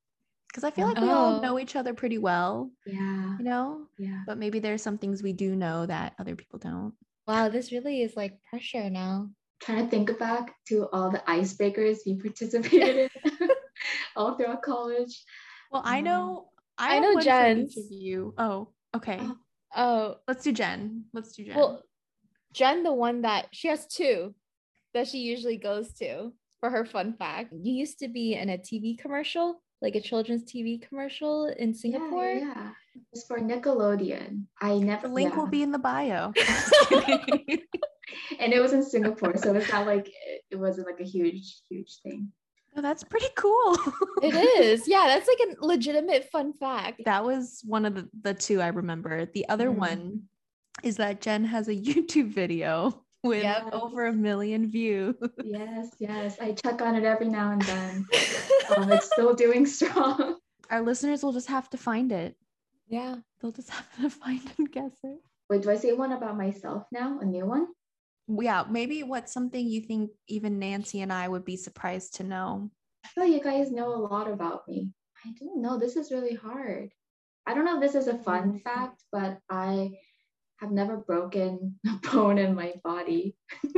Because 0.50 0.64
I 0.64 0.72
feel 0.72 0.88
like 0.88 0.98
Oh. 0.98 1.04
we 1.04 1.10
all 1.10 1.42
know 1.42 1.60
each 1.60 1.76
other 1.76 1.94
pretty 1.94 2.18
well, 2.18 2.72
yeah. 2.86 3.38
you 3.38 3.44
know? 3.46 3.86
Yeah. 4.00 4.24
But 4.26 4.40
maybe 4.40 4.60
there's 4.60 4.82
some 4.82 4.98
things 4.98 5.22
we 5.22 5.32
do 5.32 5.56
know 5.56 5.86
that 5.86 6.16
other 6.20 6.36
people 6.36 6.58
don't. 6.60 6.94
Wow, 7.28 7.50
this 7.50 7.72
really 7.72 8.02
is 8.02 8.16
like 8.18 8.42
pressure 8.50 8.90
now. 8.90 9.30
Trying 9.62 9.84
to 9.86 9.90
think 9.92 10.18
back 10.18 10.56
to 10.70 10.88
all 10.92 11.12
the 11.12 11.20
icebreakers 11.28 11.98
we 12.06 12.16
participated 12.16 13.12
in 13.24 13.50
all 14.16 14.36
throughout 14.36 14.64
college. 14.64 15.24
Well, 15.72 15.84
I 15.86 16.00
Um, 16.00 16.04
know 16.06 16.50
I, 16.80 16.96
I 16.96 17.00
know 17.00 17.10
one 17.14 17.20
for 17.20 17.26
Jen's. 17.26 17.76
you. 17.92 18.34
Oh, 18.38 18.70
okay. 18.96 19.20
Oh. 19.22 19.38
Oh, 19.76 20.16
Let's 20.28 20.44
do 20.44 20.52
Jen. 20.52 21.06
Let's 21.14 21.34
do 21.34 21.46
Jen. 21.46 21.56
well, 21.56 21.84
Jen, 22.54 22.84
the 22.84 22.94
one 22.94 23.22
that 23.22 23.48
she 23.52 23.68
has 23.68 23.86
two 23.88 24.34
that 24.94 25.08
she 25.08 25.20
usually 25.20 25.58
goes 25.58 25.94
to 25.94 26.34
for 26.60 26.70
her 26.70 26.86
fun 26.86 27.14
fact. 27.14 27.54
You 27.54 27.74
used 27.74 28.00
to 28.00 28.08
be 28.08 28.34
in 28.34 28.50
a 28.50 28.58
TV 28.58 28.98
commercial, 28.98 29.62
like 29.82 29.96
a 29.96 30.02
children's 30.02 30.44
TV 30.44 30.82
commercial 30.82 31.48
in 31.48 31.74
Singapore. 31.74 32.32
Yeah, 32.32 32.54
yeah. 32.56 32.70
It's 33.14 33.26
for 33.28 33.40
Nickelodeon. 33.40 34.46
I 34.60 34.78
never 34.80 35.08
the 35.08 35.14
link 35.14 35.36
will 35.36 35.48
be 35.48 35.62
in 35.62 35.72
the 35.72 35.80
bio. 35.80 36.34
And 38.40 38.54
it 38.54 38.60
was 38.60 38.74
in 38.74 38.84
Singapore, 38.84 39.38
so 39.38 39.54
it's 39.54 39.72
not 39.72 39.86
like 39.86 40.08
it, 40.08 40.42
it 40.52 40.56
wasn't 40.56 40.88
like 40.88 41.00
a 41.00 41.04
huge, 41.04 41.62
huge 41.70 42.00
thing. 42.02 42.32
No, 42.76 42.82
that's 42.82 43.04
pretty 43.04 43.28
cool. 43.36 43.76
It 44.22 44.36
is. 44.36 44.88
Yeah, 44.88 45.06
that's 45.08 45.28
like 45.28 45.40
a 45.58 45.66
legitimate 45.66 46.30
fun 46.32 46.54
fact. 46.54 47.02
that 47.06 47.24
was 47.26 47.62
one 47.66 47.86
of 47.86 47.96
the, 47.96 48.10
the 48.22 48.34
two 48.34 48.62
I 48.62 48.68
remember. 48.68 49.26
The 49.26 49.48
other 49.50 49.70
Mhm. 49.70 49.76
one 49.76 50.22
is 50.84 50.98
that 50.98 51.20
Jen 51.22 51.44
has 51.46 51.68
a 51.68 51.76
YouTube 51.76 52.28
video 52.30 53.04
with 53.24 53.44
Yep. 53.44 53.70
over 53.74 54.06
a 54.08 54.14
million 54.14 54.70
views. 54.70 55.16
Yes, 55.44 55.90
yes. 56.00 56.38
I 56.40 56.54
check 56.54 56.82
on 56.82 56.96
it 56.96 57.04
every 57.04 57.28
now 57.28 57.52
and 57.52 57.62
then. 57.64 58.06
Um, 58.78 58.92
it's 58.92 59.08
still 59.08 59.34
doing 59.34 59.66
strong. 59.66 60.38
Our 60.70 60.82
listeners 60.82 61.24
will 61.24 61.34
just 61.34 61.48
have 61.48 61.70
to 61.72 61.78
find 61.78 62.12
it. 62.12 62.36
yeah. 62.88 63.16
They'll 63.42 63.52
just 63.52 63.70
have 63.72 63.86
to 64.02 64.10
find 64.10 64.42
and 64.58 64.72
guess 64.72 64.92
it. 65.04 65.18
Wait, 65.50 65.64
do 65.64 65.72
I 65.72 65.76
say 65.78 65.94
one 65.94 66.12
about 66.12 66.38
myself 66.38 66.86
now? 66.92 67.20
A 67.20 67.26
new 67.26 67.46
one? 67.46 67.68
Yeah, 68.30 68.64
maybe 68.70 69.04
what's 69.04 69.34
something 69.34 69.68
you 69.68 69.82
think 69.82 70.12
even 70.28 70.60
Nancy 70.60 71.02
and 71.02 71.12
I 71.12 71.28
would 71.28 71.46
be 71.46 71.58
surprised 71.58 72.16
to 72.16 72.24
know. 72.24 72.70
I 73.04 73.08
feel 73.10 73.26
you 73.26 73.42
guys 73.42 73.72
know 73.72 73.94
a 73.94 73.98
lot 73.98 74.30
about 74.30 74.68
me. 74.68 74.92
I 75.26 75.32
don't 75.40 75.62
know. 75.62 75.80
This 75.80 75.96
is 75.96 76.12
really 76.12 76.36
hard. 76.36 76.92
I 77.48 77.54
don't 77.54 77.66
know 77.66 77.76
if 77.76 77.82
this 77.82 77.96
is 77.96 78.08
a 78.08 78.18
fun 78.20 78.50
mm-hmm. 78.50 78.58
fact, 78.60 79.04
but 79.12 79.40
I 79.50 79.92
have 80.58 80.72
never 80.72 80.98
broken 80.98 81.80
a 81.88 82.08
bone 82.10 82.38
in 82.38 82.56
my 82.56 82.74
body. 82.84 83.36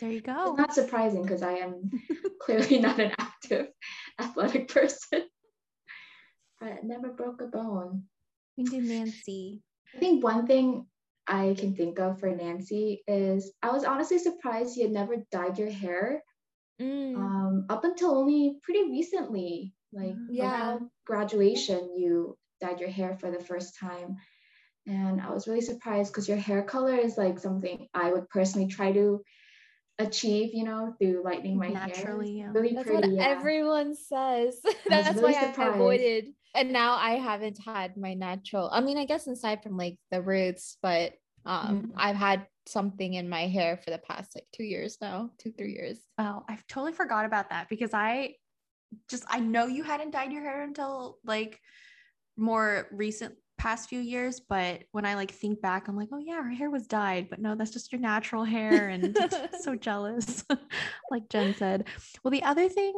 There 0.00 0.10
you 0.10 0.18
It's 0.18 0.26
go. 0.26 0.54
not 0.54 0.72
surprising 0.72 1.22
because 1.22 1.42
I 1.42 1.56
am 1.58 1.90
clearly 2.40 2.78
not 2.78 2.98
an 2.98 3.12
active 3.18 3.68
athletic 4.18 4.68
person. 4.68 5.24
I 6.62 6.78
never 6.82 7.10
broke 7.12 7.42
a 7.42 7.46
bone. 7.46 8.04
We 8.56 8.64
do 8.64 8.80
Nancy. 8.80 9.60
I 9.94 9.98
think 9.98 10.24
one 10.24 10.46
thing 10.46 10.86
I 11.30 11.54
can 11.56 11.74
think 11.76 11.98
of 12.00 12.18
for 12.18 12.28
Nancy 12.34 13.02
is 13.06 13.52
I 13.62 13.70
was 13.70 13.84
honestly 13.84 14.18
surprised 14.18 14.76
you 14.76 14.82
had 14.84 14.92
never 14.92 15.16
dyed 15.30 15.58
your 15.58 15.70
hair 15.70 16.22
Mm. 16.80 17.14
um, 17.14 17.66
up 17.68 17.84
until 17.84 18.16
only 18.16 18.56
pretty 18.62 18.84
recently. 18.90 19.74
Like 19.92 20.16
Yeah. 20.30 20.50
around 20.50 20.90
graduation, 21.06 21.94
you 21.96 22.38
dyed 22.60 22.80
your 22.80 22.88
hair 22.88 23.16
for 23.20 23.30
the 23.30 23.38
first 23.44 23.76
time. 23.78 24.16
And 24.86 25.20
I 25.20 25.30
was 25.30 25.46
really 25.46 25.60
surprised 25.60 26.10
because 26.10 26.26
your 26.28 26.38
hair 26.38 26.62
color 26.62 26.94
is 26.96 27.18
like 27.18 27.38
something 27.38 27.86
I 27.92 28.10
would 28.12 28.28
personally 28.30 28.66
try 28.68 28.92
to 28.92 29.22
achieve, 29.98 30.54
you 30.54 30.64
know, 30.64 30.94
through 30.98 31.22
lightening 31.22 31.58
my 31.58 31.68
Naturally, 31.68 32.38
yeah. 32.38 32.50
Really 32.52 32.72
That's 32.74 32.86
pretty. 32.86 33.08
what 33.08 33.16
yeah. 33.16 33.28
everyone 33.28 33.94
says. 33.94 34.58
That's 34.88 35.14
really 35.16 35.34
why 35.34 35.38
I 35.38 35.46
surprised. 35.50 35.74
avoided. 35.74 36.24
And 36.54 36.72
now 36.72 36.94
I 36.94 37.12
haven't 37.16 37.58
had 37.62 37.96
my 37.98 38.14
natural. 38.14 38.70
I 38.72 38.80
mean, 38.80 38.96
I 38.96 39.04
guess 39.04 39.26
aside 39.26 39.62
from 39.62 39.76
like 39.76 39.98
the 40.10 40.22
roots, 40.22 40.78
but 40.82 41.12
um, 41.46 41.82
Mhm. 41.86 41.92
I've 41.96 42.16
had 42.16 42.46
something 42.66 43.14
in 43.14 43.28
my 43.28 43.46
hair 43.48 43.76
for 43.76 43.90
the 43.90 43.98
past 43.98 44.34
like 44.34 44.46
two 44.52 44.64
years 44.64 44.98
now, 45.00 45.30
two 45.38 45.52
three 45.52 45.72
years. 45.72 45.98
Oh, 46.18 46.44
I've 46.48 46.66
totally 46.66 46.92
forgot 46.92 47.24
about 47.24 47.50
that 47.50 47.68
because 47.68 47.94
I 47.94 48.36
just 49.08 49.24
I 49.28 49.40
know 49.40 49.66
you 49.66 49.82
hadn't 49.82 50.10
dyed 50.10 50.32
your 50.32 50.42
hair 50.42 50.62
until 50.62 51.18
like 51.24 51.60
more 52.36 52.88
recent 52.90 53.34
past 53.58 53.88
few 53.88 54.00
years, 54.00 54.40
but 54.40 54.84
when 54.92 55.04
I 55.04 55.14
like 55.14 55.30
think 55.30 55.60
back, 55.60 55.86
I'm 55.88 55.96
like, 55.96 56.08
oh 56.12 56.18
yeah, 56.18 56.42
her 56.42 56.50
hair 56.50 56.70
was 56.70 56.86
dyed, 56.86 57.28
but 57.28 57.40
no, 57.40 57.54
that's 57.54 57.70
just 57.70 57.92
your 57.92 58.00
natural 58.00 58.44
hair, 58.44 58.88
and 58.88 59.16
so 59.60 59.74
jealous, 59.74 60.44
like 61.10 61.28
Jen 61.28 61.54
said. 61.54 61.88
Well, 62.22 62.30
the 62.30 62.42
other 62.42 62.68
thing, 62.68 62.94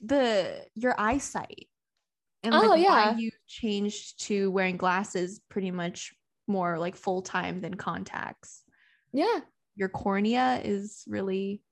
the 0.00 0.66
your 0.74 0.94
eyesight, 0.98 1.68
and 2.42 2.54
like 2.54 2.70
Oh, 2.70 2.74
why 2.74 2.82
yeah. 2.82 3.16
you 3.16 3.30
changed 3.46 4.20
to 4.26 4.50
wearing 4.50 4.76
glasses 4.76 5.40
pretty 5.48 5.70
much 5.70 6.12
more 6.46 6.78
like 6.78 6.96
full 6.96 7.22
time 7.22 7.60
than 7.60 7.74
contacts. 7.74 8.62
Yeah, 9.12 9.40
Your 9.76 9.88
cornea 9.88 10.60
is 10.64 11.04
really 11.06 11.62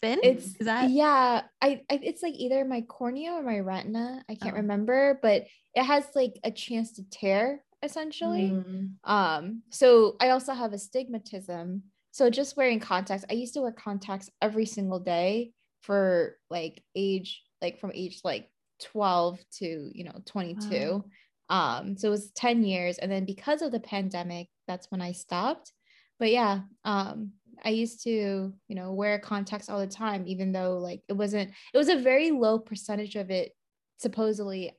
thin. 0.00 0.18
it's 0.22 0.46
is 0.56 0.66
that 0.66 0.90
yeah. 0.90 1.42
I, 1.60 1.82
I 1.90 2.00
it's 2.02 2.22
like 2.22 2.34
either 2.34 2.64
my 2.64 2.80
cornea 2.82 3.32
or 3.32 3.42
my 3.42 3.58
retina. 3.60 4.24
I 4.28 4.34
can't 4.34 4.54
Oh. 4.54 4.58
remember, 4.58 5.18
but 5.22 5.46
it 5.74 5.84
has 5.84 6.04
like 6.14 6.38
a 6.44 6.50
chance 6.50 6.92
to 6.92 7.02
tear 7.10 7.62
essentially. 7.82 8.50
Mm. 8.50 8.90
Um, 9.04 9.62
so 9.70 10.16
I 10.20 10.30
also 10.30 10.52
have 10.52 10.72
astigmatism. 10.72 11.82
So 12.12 12.28
just 12.28 12.56
wearing 12.56 12.80
contacts, 12.80 13.24
I 13.30 13.34
used 13.34 13.54
to 13.54 13.60
wear 13.62 13.72
contacts 13.72 14.28
every 14.42 14.66
single 14.66 14.98
day 15.00 15.52
for 15.82 16.36
like 16.50 16.82
age, 16.94 17.42
like 17.62 17.78
from 17.78 17.92
age 17.94 18.20
like 18.24 18.50
12 18.82 19.38
to, 19.58 19.90
you 19.94 20.04
know, 20.04 20.20
22. 20.26 21.04
Um, 21.50 21.96
so 21.98 22.08
it 22.08 22.12
was 22.12 22.30
10 22.32 22.64
years. 22.64 22.96
And 22.98 23.12
then 23.12 23.26
because 23.26 23.60
of 23.60 23.72
the 23.72 23.80
pandemic, 23.80 24.48
that's 24.66 24.90
when 24.90 25.02
I 25.02 25.12
stopped. 25.12 25.72
But 26.18 26.30
yeah, 26.30 26.60
um, 26.84 27.32
I 27.62 27.70
used 27.70 28.02
to, 28.04 28.54
you 28.68 28.74
know, 28.74 28.92
wear 28.92 29.18
contacts 29.18 29.68
all 29.68 29.80
the 29.80 29.86
time, 29.86 30.24
even 30.26 30.52
though 30.52 30.78
like 30.78 31.02
it 31.08 31.14
wasn't, 31.14 31.50
it 31.74 31.78
was 31.78 31.88
a 31.88 31.96
very 31.96 32.30
low 32.30 32.58
percentage 32.58 33.16
of 33.16 33.30
it 33.30 33.52
supposedly 33.98 34.72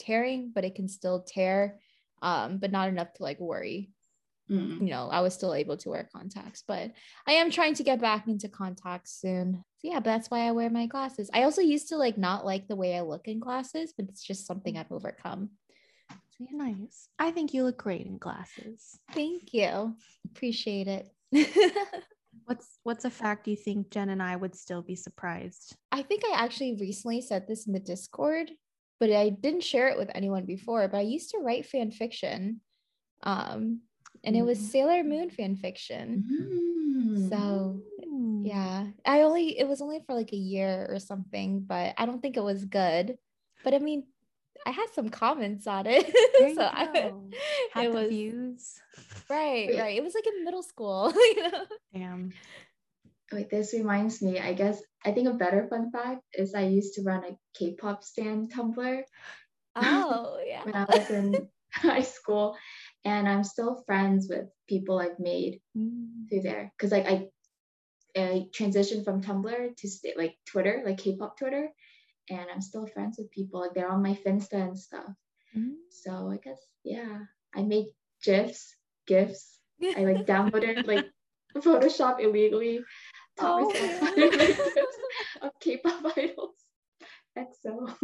tearing, 0.00 0.50
but 0.52 0.64
it 0.64 0.74
can 0.74 0.88
still 0.88 1.22
tear 1.22 1.78
um, 2.24 2.56
but 2.56 2.72
not 2.72 2.88
enough 2.88 3.12
to 3.14 3.22
like 3.22 3.38
worry. 3.38 3.90
Mm. 4.50 4.80
You 4.80 4.90
know, 4.90 5.08
I 5.08 5.20
was 5.20 5.34
still 5.34 5.54
able 5.54 5.76
to 5.78 5.90
wear 5.90 6.08
contacts, 6.12 6.64
but 6.66 6.90
I 7.26 7.32
am 7.32 7.50
trying 7.50 7.74
to 7.74 7.82
get 7.82 8.00
back 8.00 8.26
into 8.26 8.48
contacts 8.48 9.12
soon. 9.20 9.62
So 9.78 9.88
yeah, 9.88 9.96
but 9.96 10.04
that's 10.04 10.30
why 10.30 10.40
I 10.40 10.52
wear 10.52 10.70
my 10.70 10.86
glasses. 10.86 11.30
I 11.32 11.44
also 11.44 11.60
used 11.60 11.88
to 11.90 11.96
like 11.96 12.18
not 12.18 12.44
like 12.44 12.66
the 12.66 12.76
way 12.76 12.96
I 12.96 13.02
look 13.02 13.28
in 13.28 13.40
glasses, 13.40 13.92
but 13.96 14.06
it's 14.08 14.22
just 14.22 14.46
something 14.46 14.76
I've 14.76 14.90
overcome. 14.90 15.50
So 16.38 16.44
yeah, 16.50 16.56
Nice. 16.56 17.08
I 17.18 17.30
think 17.30 17.54
you 17.54 17.64
look 17.64 17.78
great 17.78 18.06
in 18.06 18.18
glasses. 18.18 18.98
thank 19.12 19.52
you. 19.54 19.94
Appreciate 20.30 20.88
it. 20.88 21.10
What's 22.46 22.78
what's 22.82 23.04
a 23.06 23.10
fact 23.10 23.46
you 23.48 23.56
think 23.56 23.90
Jen 23.90 24.10
and 24.10 24.22
I 24.22 24.36
would 24.36 24.54
still 24.54 24.82
be 24.82 24.96
surprised? 24.96 25.76
I 25.92 26.02
think 26.02 26.24
I 26.26 26.34
actually 26.44 26.76
recently 26.78 27.20
said 27.22 27.46
this 27.48 27.66
in 27.66 27.72
the 27.72 27.78
Discord, 27.80 28.50
but 29.00 29.10
I 29.10 29.30
didn't 29.30 29.62
share 29.62 29.88
it 29.88 29.96
with 29.96 30.10
anyone 30.14 30.44
before. 30.44 30.86
But 30.88 30.98
I 30.98 31.02
used 31.02 31.30
to 31.30 31.38
write 31.38 31.64
fan 31.64 31.90
fiction. 31.90 32.60
Um, 33.22 33.80
and 34.24 34.36
it 34.36 34.42
was 34.42 34.58
Mm. 34.58 34.62
Sailor 34.62 35.04
Moon 35.04 35.30
fan 35.30 35.56
fiction. 35.56 36.24
Mm. 36.30 37.28
So 37.30 37.80
yeah, 38.42 38.88
I 39.06 39.22
only 39.22 39.58
it 39.58 39.66
was 39.66 39.80
only 39.80 40.00
for 40.04 40.14
like 40.14 40.32
a 40.32 40.36
year 40.36 40.86
or 40.90 40.98
something, 40.98 41.60
but 41.60 41.94
I 41.96 42.04
don't 42.04 42.20
think 42.20 42.36
it 42.36 42.44
was 42.44 42.64
good. 42.66 43.16
But 43.62 43.72
I 43.74 43.78
mean, 43.78 44.04
I 44.66 44.70
had 44.70 44.86
some 44.94 45.08
comments 45.10 45.66
on 45.66 45.86
it. 45.86 46.06
So 46.54 46.62
I. 46.62 47.12
Had 47.72 47.86
it 47.86 47.92
the 47.92 47.98
was 47.98 48.08
views. 48.08 48.80
right, 49.30 49.68
Wait. 49.68 49.78
right. 49.78 49.96
It 49.96 50.02
was 50.02 50.14
like 50.14 50.26
in 50.26 50.44
middle 50.44 50.62
school, 50.62 51.12
you 51.14 51.42
know. 51.42 51.64
Damn. 51.92 52.32
Wait, 53.32 53.50
this 53.50 53.72
reminds 53.72 54.22
me. 54.22 54.38
I 54.38 54.52
guess 54.52 54.80
I 55.04 55.10
think 55.12 55.28
a 55.28 55.34
better 55.34 55.66
fun 55.68 55.90
fact 55.90 56.22
is 56.34 56.54
I 56.54 56.62
used 56.66 56.94
to 56.94 57.02
run 57.02 57.24
a 57.24 57.36
K-pop 57.58 58.04
stand 58.04 58.52
Tumblr 58.52 59.02
Oh 59.76 60.38
yeah. 60.46 60.62
when 60.64 60.74
I 60.74 60.84
was 60.84 61.10
in 61.10 61.48
high 61.72 62.02
school, 62.02 62.56
and 63.04 63.28
I'm 63.28 63.42
still 63.44 63.82
friends 63.86 64.28
with 64.30 64.46
people 64.68 64.98
I've 65.00 65.18
made 65.18 65.60
Mm. 65.76 66.28
through 66.28 66.42
there. 66.42 66.72
Cause 66.78 66.92
like 66.92 67.06
I, 67.06 67.26
I 68.16 68.46
transitioned 68.56 69.04
from 69.04 69.22
Tumblr 69.22 69.76
to 69.76 69.88
sta- 69.88 70.14
like 70.16 70.36
Twitter, 70.46 70.82
like 70.86 70.98
K-pop 70.98 71.36
Twitter, 71.38 71.68
and 72.30 72.46
I'm 72.52 72.60
still 72.60 72.86
friends 72.86 73.18
with 73.18 73.30
people. 73.30 73.60
Like 73.60 73.74
they're 73.74 73.90
on 73.90 74.02
my 74.02 74.14
Finsta 74.14 74.54
and 74.54 74.78
stuff. 74.78 75.12
Mm. 75.56 75.74
So 75.90 76.30
I 76.30 76.38
guess 76.42 76.58
yeah, 76.84 77.18
I 77.54 77.62
make 77.62 77.86
gifs, 78.22 78.74
gifs. 79.06 79.58
I 79.96 80.04
like 80.04 80.26
downloaded 80.26 80.86
like 80.86 81.06
Photoshop 81.56 82.20
illegally. 82.20 82.80
Oh. 83.38 83.68
myself 83.68 84.00
how 84.00 84.14
to 84.14 84.20
make 84.20 84.56
gifs 84.56 84.60
of 85.42 85.50
K-pop 85.60 86.12
idols. 86.16 86.54
EXO. 87.36 87.94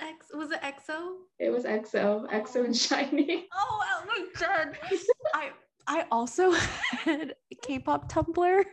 X 0.00 0.26
was 0.32 0.50
it 0.50 0.60
EXO? 0.62 1.16
It 1.38 1.50
was 1.50 1.64
EXO, 1.64 2.30
EXO 2.30 2.64
and 2.64 2.74
SHINee. 2.74 3.42
Oh, 3.54 3.82
oh 3.82 4.04
my 4.06 4.26
god. 4.38 4.78
I 5.34 5.50
I 5.86 6.06
also 6.10 6.52
had 6.52 7.34
K-pop 7.62 8.10
Tumblr 8.10 8.64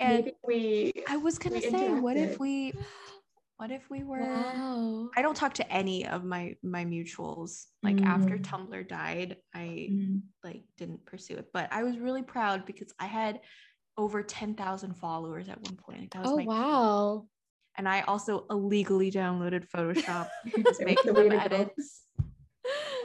and 0.00 0.24
Maybe 0.24 0.36
we 0.44 0.92
I 1.08 1.16
was 1.16 1.38
gonna 1.38 1.60
say, 1.60 1.88
what 1.90 2.16
if 2.16 2.38
we 2.40 2.72
what 3.56 3.70
if 3.70 3.88
we 3.90 4.04
were 4.04 4.18
Wow. 4.18 5.08
I 5.16 5.22
don't 5.22 5.36
talk 5.36 5.54
to 5.54 5.72
any 5.72 6.06
of 6.06 6.24
my 6.24 6.56
my 6.62 6.84
mutuals. 6.84 7.66
Like 7.82 8.02
after 8.02 8.36
Mm. 8.36 8.42
Tumblr 8.44 8.88
died, 8.88 9.36
I 9.54 9.88
Mm. 9.90 10.22
like 10.44 10.64
didn't 10.76 11.04
pursue 11.06 11.34
it. 11.36 11.50
But 11.52 11.72
I 11.72 11.82
was 11.82 11.98
really 11.98 12.22
proud 12.22 12.66
because 12.66 12.92
I 12.98 13.06
had 13.06 13.40
over 13.96 14.22
10,000 14.22 14.94
followers 14.94 15.48
at 15.48 15.60
one 15.60 15.76
point. 15.76 16.10
That 16.12 16.22
was 16.22 16.30
Oh 16.32 16.36
my 16.36 16.44
wow. 16.44 17.26
and 17.78 17.88
I 17.88 18.02
also 18.02 18.46
illegally 18.50 19.10
downloaded 19.10 19.66
Photoshop, 19.68 20.28
just 20.66 20.82
making 20.82 21.14
the 21.14 21.22
them 21.22 21.32
edits. 21.32 22.04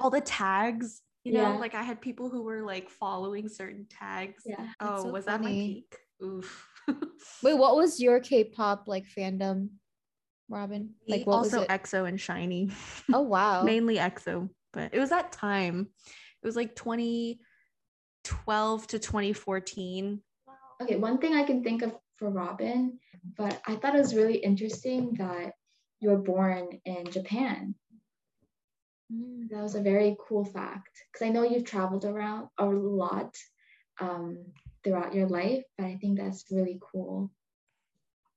All 0.01 0.09
the 0.09 0.21
tags, 0.21 1.01
you 1.23 1.33
know, 1.33 1.51
Yeah. 1.51 1.57
like 1.57 1.75
I 1.75 1.83
had 1.83 2.01
people 2.01 2.29
who 2.29 2.41
were 2.41 2.61
like 2.63 2.89
following 2.89 3.47
certain 3.47 3.85
tags. 3.89 4.43
Yeah. 4.45 4.67
Oh, 4.81 5.03
so 5.03 5.09
was 5.11 5.25
that 5.25 5.41
my 5.41 5.53
peak? 5.53 5.95
Oof. 6.23 6.67
Wait, 7.43 7.53
what 7.53 7.75
was 7.81 7.99
your 8.01 8.19
K-pop 8.19 8.87
like 8.87 9.05
fandom, 9.17 9.69
Robin? 10.51 10.91
Like 11.07 11.25
what 11.25 11.37
also 11.37 11.59
was 11.59 11.65
it? 11.65 11.69
EXO 11.69 12.07
and 12.07 12.19
SHINee. 12.19 12.71
oh 13.13 13.21
wow. 13.21 13.63
Mainly 13.71 13.97
EXO, 13.97 14.49
but 14.73 14.93
it 14.93 14.99
was 14.99 15.09
that 15.09 15.31
time. 15.31 15.87
It 16.43 16.45
was 16.45 16.55
like 16.55 16.75
2012 16.75 18.87
to 18.87 18.99
2014. 18.99 20.21
Okay, 20.81 20.95
one 20.97 21.17
thing 21.19 21.33
I 21.33 21.43
can 21.43 21.63
think 21.63 21.83
of 21.83 21.95
for 22.17 22.29
Robin, 22.29 22.99
but 23.37 23.61
I 23.67 23.75
thought 23.75 23.95
it 23.95 23.99
was 23.99 24.15
really 24.15 24.37
interesting 24.37 25.13
that 25.17 25.53
you 25.99 26.09
were 26.09 26.17
born 26.17 26.81
in 26.85 27.05
Japan. 27.05 27.75
Mm. 29.13 29.49
That 29.49 29.61
was 29.61 29.75
a 29.75 29.81
very 29.81 30.17
cool 30.27 30.43
fact 30.43 30.89
because 31.11 31.25
I 31.25 31.29
know 31.29 31.43
you've 31.43 31.65
traveled 31.65 32.05
around 32.05 32.47
a 32.57 32.65
lot 32.65 33.35
um, 33.99 34.43
throughout 34.83 35.13
your 35.13 35.27
life, 35.27 35.63
but 35.77 35.85
I 35.85 35.99
think 36.01 36.17
that's 36.17 36.45
really 36.51 36.79
cool. 36.91 37.29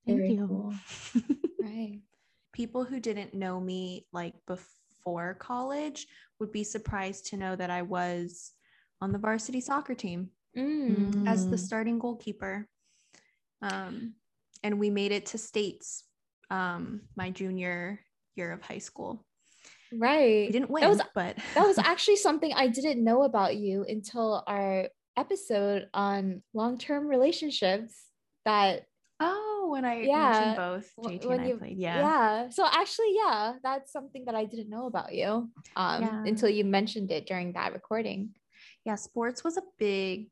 Thank 0.06 0.18
Very 0.18 0.32
you. 0.34 0.46
cool. 0.46 0.75
Right. 1.61 2.00
People 2.52 2.84
who 2.84 3.00
didn't 3.00 3.32
know 3.32 3.58
me 3.58 4.06
like 4.12 4.34
before 4.46 5.34
college 5.34 6.06
would 6.38 6.52
be 6.52 6.62
surprised 6.62 7.26
to 7.26 7.37
know 7.38 7.56
that 7.56 7.70
I 7.70 7.82
was 7.82 8.52
on 9.00 9.12
the 9.12 9.18
varsity 9.18 9.61
soccer 9.61 9.94
team 9.94 10.30
Mm. 10.56 11.26
as 11.26 11.49
the 11.49 11.56
Mm. 11.56 11.61
starting 11.61 11.99
goalkeeper. 11.99 12.68
Um, 13.62 14.14
and 14.62 14.78
we 14.78 14.90
made 14.90 15.11
it 15.11 15.26
to 15.26 15.38
states 15.38 16.04
um, 16.50 17.00
my 17.16 17.30
junior 17.30 17.99
year 18.37 18.52
of 18.52 18.61
high 18.62 18.78
school. 18.78 19.25
Right. 19.92 20.46
We 20.46 20.52
didn't 20.52 20.70
win, 20.70 20.82
That 20.82 20.90
was 20.90 21.00
but 21.14 21.37
that 21.54 21.66
was 21.66 21.78
actually 21.82 22.16
something 22.16 22.52
I 22.52 22.68
didn't 22.68 23.02
know 23.02 23.23
about 23.23 23.56
you 23.56 23.84
until 23.88 24.44
our 24.46 24.88
episode 25.16 25.88
on 25.94 26.42
long-term 26.52 27.06
relationships 27.08 27.94
that 28.44 28.84
oh, 29.20 29.43
when 29.71 29.85
I 29.85 30.02
Yeah, 30.02 30.30
mentioned 30.30 30.56
both 30.56 30.92
JT 31.06 31.26
when 31.26 31.40
and 31.40 31.49
I 31.49 31.59
played, 31.59 31.78
yeah. 31.78 32.00
yeah 32.00 32.49
so 32.50 32.66
actually 32.71 33.14
yeah 33.16 33.54
that's 33.62 33.92
something 33.92 34.25
that 34.26 34.35
i 34.35 34.44
didn't 34.44 34.71
know 34.71 34.87
about 34.87 35.12
you 35.14 35.50
um 35.76 36.02
Yeah. 36.02 36.23
until 36.25 36.49
you 36.49 36.64
mentioned 36.64 37.11
it 37.11 37.26
during 37.26 37.52
that 37.54 37.73
recording 37.73 38.30
yeah 38.85 38.94
sports 38.94 39.42
was 39.44 39.56
a 39.56 39.62
big 39.78 40.30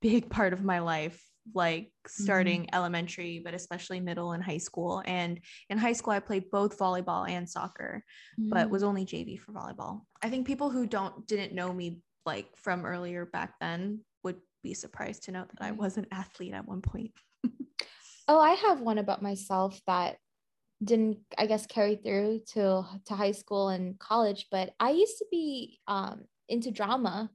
big 0.00 0.28
part 0.30 0.52
of 0.52 0.62
my 0.62 0.80
life 0.80 1.22
like 1.54 1.90
starting 2.06 2.68
elementary 2.72 3.40
but 3.44 3.54
especially 3.54 4.00
middle 4.00 4.32
and 4.32 4.42
high 4.42 4.58
school 4.58 5.02
and 5.04 5.40
in 5.68 5.76
high 5.78 5.92
school 5.92 6.12
i 6.12 6.20
played 6.20 6.50
both 6.50 6.78
volleyball 6.78 7.28
and 7.28 7.48
soccer 7.48 8.02
but 8.38 8.66
Mm. 8.68 8.70
was 8.70 8.82
only 8.82 9.04
jv 9.04 9.38
for 9.40 9.52
volleyball 9.52 10.02
i 10.22 10.28
think 10.30 10.46
people 10.46 10.70
who 10.70 10.86
don't 10.86 11.26
didn't 11.26 11.54
know 11.54 11.72
me 11.72 12.00
like 12.26 12.46
from 12.56 12.84
earlier 12.86 13.26
back 13.26 13.54
then 13.60 14.00
would 14.22 14.40
be 14.62 14.74
surprised 14.74 15.24
to 15.24 15.32
know 15.32 15.44
that 15.50 15.62
i 15.64 15.70
was 15.72 15.96
an 15.98 16.06
athlete 16.10 16.54
at 16.54 16.66
one 16.66 16.80
point 16.82 17.12
oh 18.28 18.40
i 18.40 18.52
have 18.52 18.80
one 18.80 18.98
about 18.98 19.22
myself 19.22 19.80
that 19.86 20.16
didn't 20.82 21.18
i 21.38 21.46
guess 21.46 21.66
carry 21.66 21.96
through 21.96 22.40
to 22.46 22.82
to 23.06 23.14
high 23.14 23.32
school 23.32 23.68
and 23.68 23.98
college 23.98 24.46
but 24.50 24.72
i 24.80 24.90
used 24.90 25.18
to 25.18 25.26
be 25.30 25.78
um 25.86 26.24
into 26.48 26.70
drama 26.70 27.30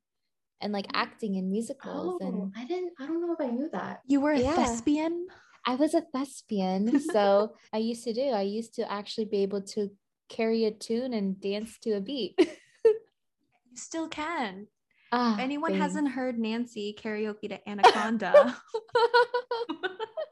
and 0.62 0.74
like 0.74 0.88
acting 0.94 1.36
in 1.36 1.50
musicals 1.50 2.18
Oh, 2.22 2.28
and 2.28 2.52
I 2.56 2.66
didn't. 2.66 2.92
I 3.00 3.08
don't 3.08 3.22
know 3.22 3.32
if 3.34 3.40
I 3.40 3.50
knew 3.50 3.70
that. 3.72 4.02
you 4.06 4.20
were 4.20 4.34
a 4.34 4.40
Yeah. 4.40 4.56
thespian 4.56 5.28
I 5.66 5.76
was 5.76 5.94
a 5.94 6.02
thespian. 6.02 7.00
So 7.14 7.54
I 7.74 7.78
used 7.78 8.04
to 8.06 8.14
do, 8.14 8.22
I 8.30 8.42
used 8.42 8.76
to 8.76 8.92
actually 8.92 9.26
be 9.26 9.44
able 9.44 9.62
to 9.76 9.90
carry 10.30 10.66
a 10.66 10.72
tune 10.72 11.14
and 11.14 11.40
dance 11.40 11.78
to 11.84 11.92
a 11.94 12.02
beat. 12.02 12.36
you 12.86 13.76
still 13.76 14.08
can 14.08 14.68
ah, 15.12 15.34
if 15.34 15.40
anyone 15.40 15.72
thanks. 15.72 15.84
hasn't 15.84 16.10
heard 16.10 16.38
nancy 16.40 16.96
karaoke 17.00 17.50
to 17.50 17.70
anaconda 17.70 18.56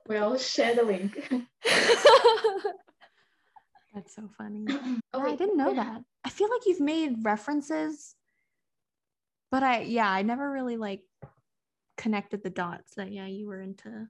We'll 0.08 0.38
share 0.38 0.74
the 0.74 0.84
link. 0.84 1.30
that's 3.94 4.16
so 4.16 4.30
funny 4.38 4.66
oh, 4.70 4.98
Oh, 5.14 5.22
I 5.22 5.36
didn't 5.36 5.58
know 5.58 5.72
yeah. 5.72 5.84
that. 5.84 6.02
I 6.24 6.30
feel 6.30 6.50
like 6.50 6.62
you've 6.66 6.80
made 6.80 7.26
references, 7.26 8.16
but 9.52 9.64
I 9.64 9.82
yeah, 9.82 10.10
I 10.10 10.22
never 10.22 10.50
really 10.50 10.78
like 10.78 11.02
connected 11.98 12.44
the 12.44 12.50
dots 12.50 12.94
that 12.96 13.12
yeah, 13.12 13.26
you 13.26 13.48
were 13.48 13.60
into 13.62 14.08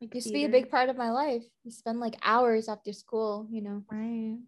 like 0.00 0.14
used 0.14 0.28
to 0.28 0.32
be 0.32 0.44
a 0.44 0.48
big 0.48 0.70
part 0.70 0.88
of 0.88 0.96
my 0.96 1.10
life. 1.10 1.44
You 1.64 1.70
spend 1.70 2.00
like 2.00 2.16
hours 2.22 2.68
after 2.68 2.92
school, 2.92 3.46
you 3.50 3.62
know. 3.62 3.82
right. 3.90 4.38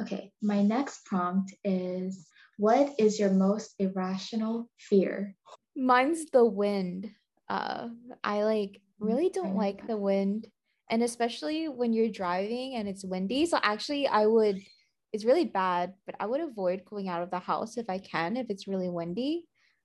Okay, 0.00 0.32
my 0.40 0.62
next 0.62 1.04
prompt 1.04 1.52
is 1.64 2.26
what 2.62 2.94
is 2.96 3.18
your 3.18 3.30
most 3.30 3.74
irrational 3.80 4.70
fear? 4.78 5.34
Mine's 5.74 6.26
the 6.30 6.44
wind. 6.44 7.10
Uh, 7.48 7.88
I 8.22 8.44
like 8.44 8.80
really 9.00 9.30
don't 9.30 9.56
like 9.56 9.84
the 9.88 9.96
wind, 9.96 10.46
and 10.88 11.02
especially 11.02 11.66
when 11.66 11.92
you're 11.92 12.08
driving 12.08 12.76
and 12.76 12.88
it's 12.88 13.04
windy. 13.04 13.46
So 13.46 13.58
actually, 13.60 14.06
I 14.06 14.26
would. 14.26 14.60
It's 15.12 15.24
really 15.24 15.44
bad, 15.44 15.94
but 16.06 16.14
I 16.20 16.26
would 16.26 16.40
avoid 16.40 16.84
going 16.84 17.08
out 17.08 17.22
of 17.22 17.32
the 17.32 17.40
house 17.40 17.76
if 17.76 17.90
I 17.90 17.98
can 17.98 18.36
if 18.36 18.46
it's 18.48 18.68
really 18.68 18.88
windy. 18.88 19.44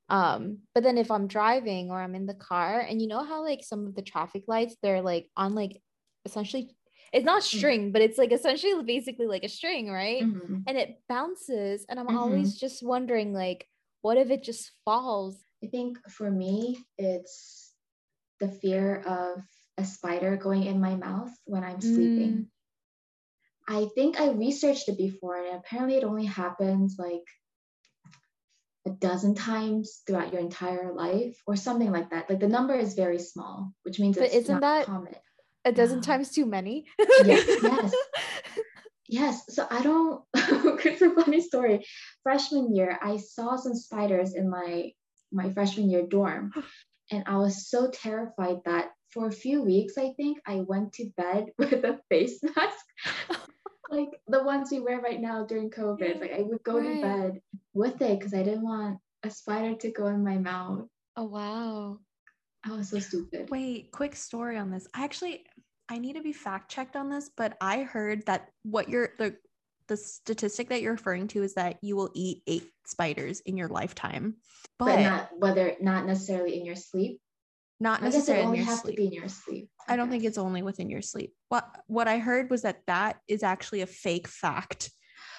Um, 0.10 0.60
but 0.76 0.84
then 0.84 1.00
if 1.00 1.10
I'm 1.10 1.28
driving 1.28 1.90
or 1.90 2.00
I'm 2.00 2.14
in 2.14 2.28
the 2.28 2.36
car, 2.36 2.80
and 2.80 3.02
you 3.02 3.08
know 3.08 3.24
how 3.24 3.44
like 3.44 3.64
some 3.64 3.88
of 3.88 3.96
the 3.96 4.04
traffic 4.04 4.44
lights 4.48 4.76
they're 4.84 5.02
like 5.02 5.32
on 5.36 5.56
like 5.56 5.82
essentially 6.26 6.70
it's 7.14 7.26
not 7.26 7.44
string, 7.44 7.92
but 7.92 8.02
it's 8.02 8.18
like 8.18 8.32
essentially 8.32 8.82
basically 8.84 9.28
like 9.28 9.44
a 9.44 9.50
string, 9.50 9.90
right? 9.90 10.24
Mhm. 10.24 10.64
And 10.68 10.78
it 10.78 11.02
bounces, 11.08 11.86
and 11.90 12.00
I'm 12.00 12.08
Mhm. 12.08 12.18
always 12.18 12.58
just 12.60 12.84
wondering 12.84 13.34
like, 13.34 13.68
what 14.02 14.18
if 14.18 14.30
it 14.30 14.44
just 14.44 14.72
falls? 14.86 15.44
I 15.64 15.68
think 15.68 15.98
for 16.10 16.30
me, 16.30 16.86
it's 16.98 17.74
the 18.40 18.48
fear 18.50 19.02
of 19.02 19.42
a 19.78 19.86
spider 19.86 20.38
going 20.38 20.64
in 20.64 20.80
my 20.80 20.96
mouth 20.96 21.32
when 21.46 21.64
I'm 21.64 21.82
sleeping. 21.82 22.52
I 23.68 23.86
think 23.96 24.20
I 24.20 24.32
researched 24.32 24.88
it 24.90 24.98
before, 24.98 25.36
and 25.44 25.58
apparently 25.58 25.98
it 25.98 26.04
only 26.04 26.26
happens 26.26 26.96
like 26.98 27.26
a 28.86 28.92
dozen 28.92 29.36
times 29.36 30.02
throughout 30.08 30.32
your 30.32 30.42
entire 30.42 30.94
life, 30.94 31.42
or 31.46 31.56
something 31.58 31.92
like 31.92 32.10
that. 32.12 32.30
Like 32.30 32.40
the 32.40 32.48
number 32.48 32.74
is 32.76 32.94
very 32.94 33.20
small, 33.20 33.74
which 33.84 34.00
means 34.00 34.16
But 34.16 34.26
it's 34.28 34.36
isn't 34.36 34.56
not 34.56 34.62
that- 34.62 34.86
common. 34.86 35.16
A 35.68 35.72
dozen 35.72 35.98
Yeah. 36.00 36.08
times 36.10 36.32
too 36.32 36.46
many. 36.46 36.86
Yes, 37.26 37.46
yes. 37.64 37.94
Yes, 39.10 39.36
so 39.56 39.68
I 39.70 39.82
don't. 39.82 40.24
it's 40.34 41.02
a 41.02 41.12
funny 41.12 41.42
story. 41.42 41.86
Freshman 42.24 42.76
year, 42.76 42.98
I 43.02 43.18
saw 43.18 43.56
some 43.56 43.76
spiders 43.76 44.34
in 44.36 44.50
my 44.50 44.92
my 45.32 45.52
freshman 45.54 45.90
year 45.90 46.04
dorm, 46.08 46.52
and 47.12 47.24
I 47.28 47.38
was 47.38 47.70
so 47.70 47.90
terrified 47.92 48.60
that 48.66 48.92
for 49.12 49.28
a 49.28 49.32
few 49.32 49.62
weeks, 49.64 49.98
I 49.98 50.12
think 50.18 50.40
I 50.46 50.62
went 50.72 50.94
to 50.94 51.10
bed 51.18 51.52
with 51.58 51.84
a 51.84 52.00
face 52.10 52.40
mask, 52.44 52.86
like 53.90 54.10
the 54.28 54.44
ones 54.44 54.72
we 54.72 54.80
wear 54.80 55.00
right 55.00 55.20
now 55.22 55.46
during 55.46 55.70
COVID. 55.70 56.20
Like 56.22 56.34
I 56.34 56.44
would 56.44 56.64
go 56.64 56.78
Right. 56.78 56.96
to 56.96 57.08
bed 57.08 57.32
with 57.74 58.02
it 58.02 58.20
because 58.20 58.34
I 58.34 58.44
didn't 58.44 58.64
want 58.64 59.00
a 59.24 59.30
spider 59.30 59.76
to 59.84 59.92
go 59.92 60.08
in 60.08 60.24
my 60.24 60.38
mouth. 60.38 60.88
Oh 61.16 61.26
wow. 61.26 62.00
I 62.66 62.72
was 62.76 62.90
so 62.90 63.00
stupid. 63.00 63.50
Wait, 63.50 63.92
quick 63.92 64.16
story 64.16 64.58
on 64.58 64.70
this. 64.72 64.88
I 64.94 65.06
actually 65.06 65.46
I 65.90 65.98
need 66.00 66.14
to 66.14 66.22
be 66.22 66.34
fact 66.34 66.72
checked 66.72 66.96
on 66.96 67.10
this, 67.10 67.30
but 67.36 67.58
I 67.62 67.84
heard 67.84 68.26
that 68.26 68.50
what 68.64 68.90
you're 68.90 69.10
the 69.18 69.36
the 69.88 69.98
statistic 69.98 70.68
that 70.70 70.82
you're 70.82 70.92
referring 70.94 71.28
to 71.30 71.44
is 71.44 71.54
that 71.54 71.78
you 71.82 71.96
will 71.96 72.10
eat 72.14 72.44
eight 72.46 72.70
spiders 72.86 73.40
in 73.42 73.56
your 73.56 73.70
lifetime, 73.70 74.36
but, 74.78 74.86
but 74.88 75.02
not 75.02 75.30
whether 75.38 75.76
not 75.80 76.06
necessarily 76.06 76.60
in 76.60 76.66
your 76.66 76.76
sleep. 76.76 77.22
not 77.80 78.02
I 78.02 78.06
guess 78.06 78.16
it 78.16 78.18
necessarily 78.18 78.46
only 78.46 78.58
your 78.58 78.66
has 78.66 78.82
sleep. 78.82 78.96
to 78.96 79.02
be 79.02 79.08
in 79.08 79.14
your 79.14 79.30
sleep. 79.30 79.70
I 79.88 79.96
don't 79.96 80.10
think 80.10 80.26
it's 80.26 80.38
only 80.38 80.62
within 80.62 80.90
your 80.90 81.02
sleep. 81.02 81.34
What 81.48 81.70
what 81.88 82.08
I 82.10 82.20
heard 82.20 82.50
was 82.50 82.64
that 82.64 82.82
that 82.88 83.20
is 83.30 83.44
actually 83.44 83.82
a 83.82 83.88
fake 83.88 84.28
fact, 84.28 84.92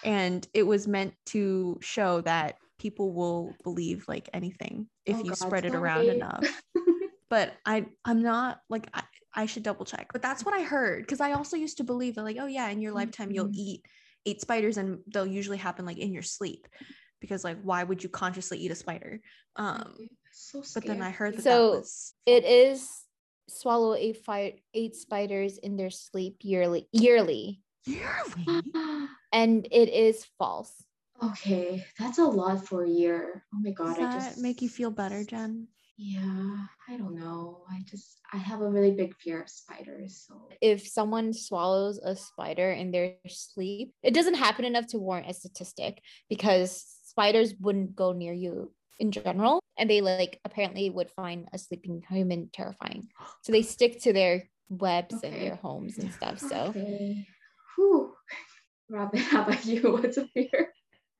and 0.03 0.47
it 0.55 0.63
was 0.63 0.89
meant 0.89 1.13
to 1.27 1.79
show 1.83 2.23
that 2.23 2.57
people 2.79 3.13
will 3.13 3.55
believe 3.65 4.07
like 4.09 4.31
anything 4.33 4.89
if 5.05 5.17
Oh 5.17 5.19
you 5.19 5.31
God, 5.31 5.39
spread 5.39 5.65
it 5.67 5.75
around 5.75 6.07
enough. 6.07 6.63
But 7.29 7.53
I 7.67 7.85
I'm 8.07 8.23
not 8.23 8.61
like 8.71 8.89
I, 8.95 9.03
I 9.39 9.47
should 9.47 9.63
double 9.63 9.85
check. 9.85 10.09
But 10.13 10.21
that's 10.21 10.45
what 10.45 10.53
I 10.53 10.63
heard 10.65 11.03
because 11.05 11.21
I 11.21 11.33
also 11.33 11.57
used 11.57 11.77
to 11.79 11.85
believe 11.85 12.17
that 12.17 12.25
like 12.25 12.39
oh 12.41 12.47
yeah 12.47 12.69
in 12.71 12.81
your 12.83 12.93
lifetime 12.93 13.31
you'll 13.31 13.47
Mhm. 13.47 13.55
eat 13.67 13.81
eight 14.27 14.41
spiders 14.41 14.77
and 14.77 14.99
they'll 15.07 15.27
usually 15.41 15.57
happen 15.59 15.87
like 15.87 15.99
in 15.99 16.13
your 16.13 16.25
sleep 16.25 16.67
because 17.21 17.45
like 17.45 17.59
why 17.63 17.85
would 17.85 18.03
you 18.03 18.09
consciously 18.09 18.59
eat 18.59 18.73
a 18.73 18.75
spider? 18.75 19.21
Um 19.55 19.95
so 20.33 20.63
but 20.75 20.85
then 20.85 21.01
I 21.03 21.11
heard 21.11 21.37
that 21.37 21.43
So, 21.45 21.71
that 21.71 21.79
was 21.79 22.15
It 22.27 22.45
is 22.45 22.91
swallow 23.49 23.95
eight 23.95 24.19
fi- 24.27 24.61
eight 24.75 24.97
spiders 24.97 25.57
in 25.59 25.77
their 25.77 25.91
sleep 25.91 26.39
yearly 26.43 26.89
yearly, 26.93 27.63
yearly. 27.87 28.75
and 29.33 29.67
it 29.71 29.89
is 29.89 30.27
false. 30.37 30.73
okay, 31.23 31.87
that's 31.99 32.19
a 32.19 32.25
lot 32.25 32.67
for 32.67 32.85
a 32.85 32.91
year. 32.91 33.45
Oh 33.55 33.61
my 33.61 33.71
god, 33.71 33.95
Does 33.95 33.99
I 33.99 34.01
that 34.03 34.15
just 34.15 34.39
make 34.43 34.63
you 34.63 34.69
feel 34.69 34.91
better, 34.91 35.23
Jen? 35.25 35.69
Yeah, 36.01 36.67
I 36.89 36.97
don't 36.97 37.17
know. 37.17 37.65
I 37.69 37.83
just 37.85 38.21
I 38.33 38.37
have 38.37 38.61
a 38.61 38.69
really 38.69 38.93
big 38.93 39.17
fear 39.17 39.43
of 39.43 39.49
spiders. 39.49 40.27
So 40.29 40.41
If 40.61 40.87
someone 40.87 41.33
swallows 41.33 41.99
a 41.99 42.15
spider 42.15 42.71
in 42.71 42.93
their 42.93 43.17
sleep, 43.27 43.93
it 44.05 44.15
doesn't 44.15 44.35
happen 44.35 44.65
enough 44.65 44.87
to 44.89 44.99
warrant 44.99 45.29
a 45.29 45.35
statistic 45.35 46.01
because 46.29 46.87
spiders 47.05 47.55
wouldn't 47.59 47.97
go 47.97 48.13
near 48.13 48.33
you 48.33 48.73
in 49.01 49.11
general, 49.11 49.61
and 49.77 49.91
they 49.91 50.01
like 50.01 50.39
apparently 50.45 50.89
would 50.89 51.11
find 51.11 51.49
a 51.53 51.59
sleeping 51.59 52.05
human 52.09 52.49
terrifying. 52.53 53.09
So 53.43 53.51
they 53.51 53.63
stick 53.63 54.01
to 54.03 54.13
their 54.13 54.45
webs 54.69 55.17
and 55.25 55.35
their 55.35 55.57
homes 55.57 55.99
and 55.99 56.13
stuff. 56.13 56.39
So 56.39 56.75
okay. 56.77 57.27
Whew. 57.75 58.15
Robin, 58.89 59.21
how 59.21 59.43
about 59.43 59.67
you? 59.67 59.83
What's 60.01 60.17
a 60.17 60.29
fear? 60.29 60.73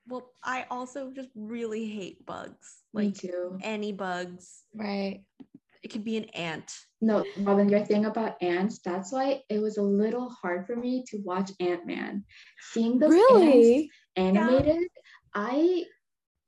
Well, 0.09 0.31
I 0.43 0.65
also 0.71 1.11
just 1.15 1.29
really 1.37 1.87
hate 1.87 2.25
bugs. 2.25 2.83
Me 2.95 3.07
Like 3.07 3.15
too. 3.15 3.59
any 3.63 3.93
bugs. 3.93 4.63
right. 4.75 5.23
It 5.83 5.93
could 5.93 6.03
be 6.03 6.17
an 6.17 6.25
ant. 6.31 6.73
No, 7.01 7.25
Robin, 7.39 7.69
your 7.69 7.85
thing 7.85 8.05
about 8.05 8.43
ants, 8.43 8.81
that's 8.85 9.13
why 9.13 9.43
it 9.49 9.61
was 9.61 9.77
a 9.77 9.83
little 9.83 10.29
hard 10.29 10.67
for 10.67 10.75
me 10.75 11.05
to 11.09 11.19
watch 11.25 11.53
Ant-Man. 11.61 12.25
Seeing 12.73 12.99
those 12.99 13.15
ants 13.15 13.31
Really? 13.31 13.91
animated, 14.17 14.89
I 15.35 15.85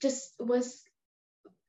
just 0.03 0.33
was 0.40 0.83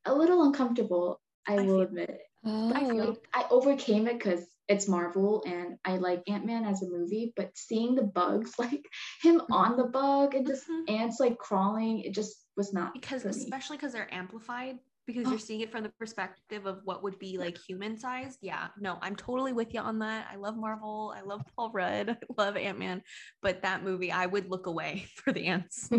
a 0.06 0.15
little 0.15 0.41
uncomfortable, 0.43 1.21
I, 1.47 1.54
I 1.54 1.56
will 1.58 1.65
feel- 1.65 1.82
admit. 1.82 2.19
But 2.43 2.75
I, 2.75 2.84
Oh. 2.86 2.89
feel- 2.89 3.17
I 3.34 3.45
overcame 3.51 4.08
it 4.08 4.17
because 4.17 4.43
it's 4.67 4.88
Marvel 4.88 5.43
and 5.45 5.78
I 5.84 5.97
like 5.97 6.24
Ant-Man 6.28 6.65
as 6.65 6.82
a 6.82 6.89
movie, 6.89 7.34
but 7.36 7.52
seeing 7.56 7.95
the 7.95 8.04
bugs, 8.04 8.54
like 8.60 8.86
him 9.21 9.41
on 9.52 9.78
the 9.78 9.86
bug 9.86 10.34
and 10.36 10.45
just 10.47 10.67
Mhm. 10.69 10.89
ants 10.89 11.19
like 11.19 11.38
crawling, 11.38 12.00
it 12.02 12.13
just 12.13 12.45
was 12.58 12.74
not 12.74 12.93
because 12.93 13.24
for 13.24 13.30
especially 13.30 13.78
because 13.78 13.93
they're 13.93 14.13
amplified 14.13 14.78
because 15.08 15.26
Oh. 15.28 15.32
you're 15.32 15.39
seeing 15.39 15.62
it 15.62 15.71
from 15.71 15.84
the 15.84 15.89
perspective 15.97 16.65
of 16.65 16.82
what 16.84 17.02
would 17.04 17.17
be 17.17 17.38
like 17.38 17.58
human 17.58 17.97
sized 17.97 18.38
yeah 18.41 18.67
no 18.80 19.00
i'm 19.02 19.15
totally 19.15 19.52
with 19.52 19.74
you 19.74 19.80
on 19.80 20.00
that 20.00 20.28
i 20.32 20.36
love 20.36 20.56
marvel 20.58 21.13
i 21.17 21.21
love 21.21 21.41
paul 21.56 21.71
rudd 21.71 22.10
i 22.10 22.15
love 22.38 22.56
ant-man 22.58 23.02
but 23.41 23.63
that 23.63 23.84
movie 23.84 24.12
i 24.12 24.26
would 24.26 24.50
look 24.50 24.67
away 24.67 25.06
for 25.15 25.32
the 25.32 25.47
ants 25.47 25.89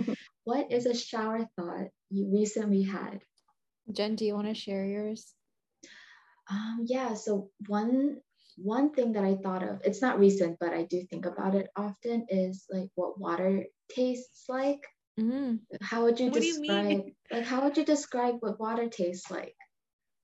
What 0.44 0.70
is 0.70 0.86
a 0.86 0.94
shower 0.94 1.48
thought 1.56 1.88
you 2.10 2.30
recently 2.32 2.82
had? 2.82 3.20
Jen, 3.92 4.14
do 4.16 4.24
you 4.24 4.34
want 4.34 4.48
to 4.48 4.54
share 4.54 4.84
yours? 4.84 5.32
Um, 6.50 6.84
yeah, 6.86 7.14
so 7.14 7.50
one 7.68 8.20
one 8.56 8.92
thing 8.92 9.12
that 9.12 9.24
I 9.24 9.36
thought 9.36 9.62
of, 9.62 9.80
it's 9.84 10.02
not 10.02 10.18
recent, 10.18 10.58
but 10.60 10.72
I 10.72 10.84
do 10.84 11.02
think 11.10 11.26
about 11.26 11.54
it 11.54 11.68
often, 11.76 12.26
is 12.28 12.64
like 12.70 12.90
what 12.94 13.18
water 13.18 13.64
tastes 13.94 14.44
like. 14.48 14.80
Mm. 15.18 15.60
How 15.80 16.04
would 16.04 16.20
you 16.20 16.30
What 16.30 16.40
do 16.40 16.46
you 16.46 16.60
describe 16.60 16.86
mean? 16.86 17.14
like 17.30 17.44
how 17.44 17.64
would 17.64 17.76
you 17.76 17.84
describe 17.84 18.36
what 18.40 18.60
water 18.60 18.88
tastes 18.88 19.30
like? 19.30 19.54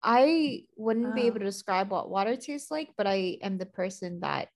I 0.03 0.65
wouldn't 0.77 1.15
be 1.15 1.23
Oh. 1.23 1.27
able 1.27 1.41
to 1.41 1.45
describe 1.45 1.91
what 1.91 2.09
water 2.09 2.37
tastes 2.37 2.71
like, 2.71 2.91
but 2.97 3.07
I 3.07 3.39
am 3.43 3.59
the 3.59 3.67
person 3.67 4.21
that 4.21 4.49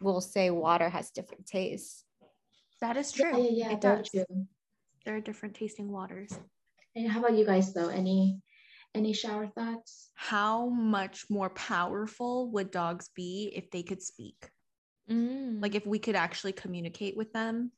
will 0.00 0.20
say 0.20 0.50
water 0.50 0.88
has 0.88 1.10
different 1.10 1.46
tastes. 1.46 2.04
that 2.80 2.96
is 2.96 3.12
true 3.12 3.36
yeah, 3.38 3.68
yeah, 3.68 3.72
it 3.72 3.80
very 3.80 3.96
does 4.02 4.10
true. 4.10 4.46
there 5.04 5.16
are 5.16 5.20
different 5.20 5.54
tasting 5.54 5.90
waters 5.90 6.38
And 6.94 7.08
how 7.10 7.20
about 7.20 7.36
you 7.38 7.44
guys 7.46 7.72
though? 7.72 7.88
Any 7.88 8.40
any 8.94 9.12
shower 9.12 9.46
thoughts? 9.46 10.10
how 10.14 10.68
much 10.68 11.24
more 11.30 11.50
powerful 11.50 12.50
would 12.50 12.70
dogs 12.70 13.08
be 13.14 13.52
if 13.54 13.70
they 13.70 13.82
could 13.82 14.02
speak? 14.02 14.50
Mm. 15.10 15.62
like 15.62 15.74
if 15.74 15.86
we 15.86 15.98
could 15.98 16.16
actually 16.16 16.52
communicate 16.52 17.16
with 17.16 17.32
them? 17.32 17.72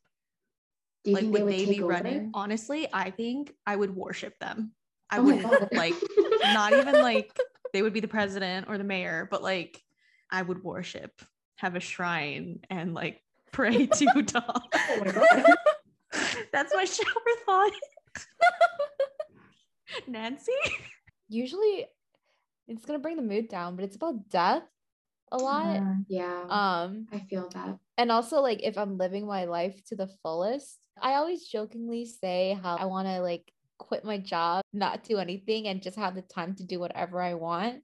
Like 1.06 1.24
would 1.30 1.48
they 1.48 1.64
would 1.64 1.70
be 1.76 1.82
over? 1.82 1.92
running? 1.92 2.30
Honestly 2.34 2.88
i 2.92 3.10
think 3.10 3.54
i 3.66 3.76
would 3.76 3.94
worship 3.94 4.38
them. 4.40 4.72
I 5.10 5.18
Oh 5.18 5.24
would 5.24 5.68
like 5.72 5.94
not 6.54 6.72
even 6.72 7.00
like 7.00 7.36
they 7.72 7.82
would 7.82 7.92
be 7.92 8.00
the 8.00 8.08
president 8.08 8.66
or 8.68 8.78
the 8.78 8.84
mayor 8.84 9.28
but 9.30 9.42
like 9.42 9.80
i 10.30 10.40
would 10.42 10.62
worship 10.64 11.12
have 11.56 11.76
a 11.76 11.80
shrine 11.80 12.60
and 12.70 12.94
like 12.94 13.22
pray 13.52 13.86
to 13.98 14.06
dogs 14.22 14.44
Oh 14.74 15.54
that's 16.52 16.74
my 16.74 16.84
shower 16.84 17.34
thought. 17.46 17.72
Nancy 20.08 20.52
Usually 21.30 21.86
it's 22.68 22.84
gonna 22.84 22.98
bring 22.98 23.16
the 23.16 23.22
mood 23.22 23.48
down, 23.48 23.76
but 23.76 23.84
it's 23.84 23.96
about 23.96 24.28
death 24.28 24.64
a 25.32 25.38
lot. 25.38 25.76
Uh, 25.78 25.94
yeah, 26.08 26.42
Um, 26.50 27.06
I 27.12 27.20
feel 27.30 27.48
that. 27.54 27.78
and 27.96 28.10
also 28.12 28.40
like 28.40 28.62
if 28.62 28.76
I'm 28.76 28.98
living 28.98 29.26
my 29.26 29.44
life 29.46 29.80
to 29.86 29.96
the 29.96 30.08
fullest, 30.22 30.78
I 31.00 31.14
always 31.14 31.46
jokingly 31.46 32.04
say 32.04 32.58
how 32.62 32.76
I 32.76 32.84
want 32.86 33.08
to 33.08 33.20
like 33.22 33.50
quit 33.78 34.04
my 34.04 34.18
job, 34.18 34.62
not 34.72 35.04
do 35.04 35.18
anything, 35.18 35.68
and 35.68 35.80
just 35.82 35.96
have 35.96 36.14
the 36.14 36.22
time 36.22 36.54
to 36.56 36.64
do 36.64 36.78
whatever 36.80 37.22
I 37.22 37.34
want. 37.34 37.82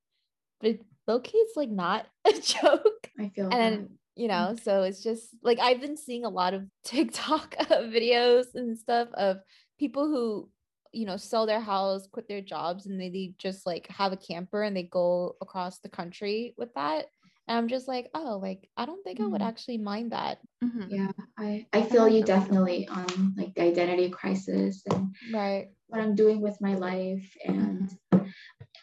But 0.61 0.79
low 1.07 1.21
key, 1.21 1.39
it's 1.39 1.57
like 1.57 1.71
not 1.71 2.07
a 2.27 2.33
joke. 2.33 3.11
I 3.19 3.31
feel 3.35 3.49
and 3.51 3.85
that. 3.85 3.89
you 4.17 4.29
know 4.29 4.57
so 4.63 4.83
it's 4.83 5.03
just 5.03 5.29
like 5.43 5.59
i've 5.59 5.81
been 5.81 5.97
seeing 5.97 6.25
a 6.25 6.29
lot 6.29 6.55
of 6.55 6.65
tiktok 6.85 7.55
videos 7.71 8.47
and 8.55 8.79
stuff 8.79 9.09
of 9.15 9.39
people 9.79 10.07
who 10.07 10.49
you 10.97 11.07
know 11.07 11.17
sell 11.17 11.45
their 11.47 11.61
house 11.61 12.03
quit 12.13 12.27
their 12.29 12.41
jobs 12.41 12.87
and 12.87 13.01
they, 13.01 13.11
they 13.11 13.35
just 13.39 13.67
like 13.67 13.87
have 13.89 14.13
a 14.13 14.17
camper 14.17 14.63
and 14.63 14.75
they 14.77 14.83
go 14.85 15.37
across 15.41 15.79
the 15.81 15.89
country 15.89 16.55
with 16.57 16.73
that 16.75 17.07
and 17.47 17.57
i'm 17.59 17.69
just 17.69 17.87
like 17.87 18.07
oh 18.15 18.39
like 18.43 18.69
i 18.77 18.85
don't 18.87 19.03
think 19.05 19.21
i 19.21 19.27
would 19.27 19.41
Mhm. 19.43 19.47
actually 19.51 19.79
mind 19.79 20.13
that 20.13 20.39
Mhm. 20.65 20.87
Yeah, 20.91 21.11
I, 21.39 21.67
I 21.73 21.83
feel 21.83 22.03
like 22.05 22.15
you 22.15 22.21
that. 22.21 22.27
definitely 22.37 22.89
on 22.89 23.35
like 23.37 23.53
the 23.55 23.63
identity 23.63 24.09
crisis 24.09 24.83
and 24.91 25.15
right 25.33 25.69
what 25.89 26.01
I'm 26.01 26.15
doing 26.17 26.41
with 26.41 26.57
my 26.61 26.75
life. 26.75 27.27
And 27.45 27.89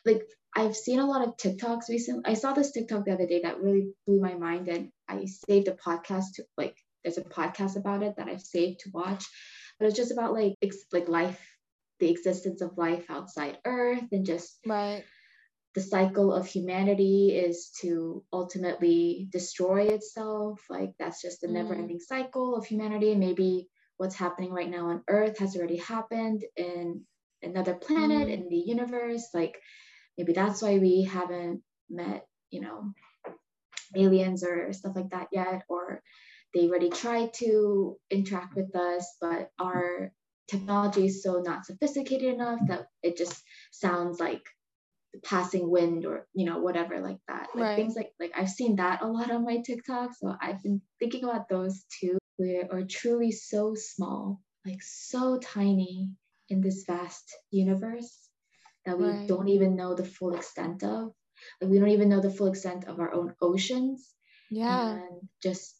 like 0.06 0.22
I've 0.56 0.76
seen 0.76 1.00
a 1.00 1.06
lot 1.06 1.28
of 1.28 1.36
TikToks 1.38 1.90
recently. 1.90 2.24
I 2.26 2.36
saw 2.36 2.54
this 2.54 2.72
TikTok 2.72 3.06
the 3.06 3.14
other 3.14 3.26
day 3.28 3.42
that 3.44 3.60
really 3.62 3.88
blew 4.06 4.20
my 4.22 4.36
mind 4.36 4.68
and 4.68 4.90
I 5.10 5.26
saved 5.26 5.68
a 5.68 5.72
podcast 5.88 6.28
to 6.36 6.44
like 6.58 6.78
there's 7.04 7.18
a 7.18 7.24
podcast 7.24 7.76
about 7.76 8.04
it 8.04 8.16
that 8.18 8.28
I've 8.28 8.42
saved 8.42 8.82
to 8.82 8.92
watch. 8.94 9.26
But 9.80 9.88
it's 9.88 9.98
just 9.98 10.12
about 10.12 10.34
like 10.34 10.54
ex- 10.62 10.86
like 10.94 11.10
life, 11.10 11.42
the 12.04 12.12
existence 12.12 12.62
of 12.62 12.78
life 12.78 13.06
outside 13.10 13.58
Earth 13.66 14.12
and 14.12 14.26
just 14.26 14.60
right 14.68 15.06
the 15.74 15.82
cycle 15.82 16.32
of 16.32 16.46
humanity 16.46 17.32
is 17.34 17.72
to 17.82 18.24
ultimately 18.32 19.28
destroy 19.32 19.88
itself. 19.88 20.62
Like 20.70 20.94
that's 21.00 21.20
just 21.22 21.42
the 21.42 21.48
Mm. 21.48 21.54
never 21.54 21.74
ending 21.74 22.00
cycle 22.00 22.56
of 22.56 22.66
humanity. 22.66 23.16
Maybe 23.16 23.70
what's 23.98 24.14
happening 24.16 24.52
right 24.52 24.70
now 24.70 24.90
on 24.90 25.04
Earth 25.08 25.40
has 25.40 25.56
already 25.56 25.78
happened 25.78 26.44
in 26.58 27.06
another 27.42 27.74
planet 27.74 28.28
Mm. 28.28 28.34
in 28.34 28.50
the 28.50 28.64
universe. 28.76 29.26
Like 29.34 29.60
maybe 30.18 30.34
that's 30.34 30.62
why 30.62 30.78
we 30.78 31.04
haven't 31.04 31.64
met, 31.90 32.28
you 32.52 32.62
know, 32.62 32.94
aliens 33.96 34.44
or 34.44 34.74
stuff 34.74 34.96
like 34.96 35.10
that 35.10 35.30
yet, 35.32 35.64
or 35.70 36.04
they 36.54 36.68
already 36.68 36.90
tried 36.90 37.34
to 37.42 37.98
interact 38.12 38.56
with 38.56 38.76
us, 38.76 39.18
but 39.20 39.50
our 39.58 40.14
technology 40.48 41.06
is 41.06 41.24
so 41.24 41.42
not 41.42 41.66
sophisticated 41.66 42.34
enough 42.34 42.60
that 42.68 42.88
it 43.02 43.18
just 43.18 43.44
sounds 43.72 44.20
like 44.20 44.44
the 45.14 45.20
passing 45.22 45.70
wind 45.70 46.06
or 46.06 46.28
you 46.34 46.46
know 46.46 46.60
whatever 46.60 47.00
like 47.00 47.20
that 47.28 47.50
like 47.56 47.66
Right. 47.66 47.76
things 47.76 47.96
like 47.96 48.12
like 48.20 48.32
i've 48.36 48.50
seen 48.50 48.76
that 48.78 49.02
a 49.02 49.08
lot 49.08 49.32
on 49.32 49.46
my 49.46 49.58
tiktok 49.66 50.12
so 50.16 50.36
i've 50.42 50.62
been 50.64 50.82
thinking 51.00 51.24
about 51.24 51.50
those 51.50 51.84
too 52.00 52.18
we 52.40 52.58
are 52.72 52.84
truly 52.84 53.32
so 53.32 53.76
small 53.76 54.42
like 54.66 54.82
so 54.82 55.38
tiny 55.40 56.12
in 56.50 56.62
this 56.62 56.84
vast 56.88 57.36
universe 57.52 58.30
that 58.86 58.98
we 58.98 59.06
Right. 59.06 59.28
don't 59.28 59.48
even 59.50 59.76
know 59.76 59.94
the 59.94 60.06
full 60.06 60.36
extent 60.36 60.84
of 60.84 61.12
like 61.62 61.70
we 61.72 61.80
don't 61.80 61.90
even 61.90 62.10
know 62.10 62.22
the 62.22 62.32
full 62.32 62.48
extent 62.48 62.86
of 62.86 63.00
our 63.00 63.14
own 63.14 63.36
oceans 63.42 64.14
yeah 64.50 64.94
and 64.94 65.30
just 65.42 65.76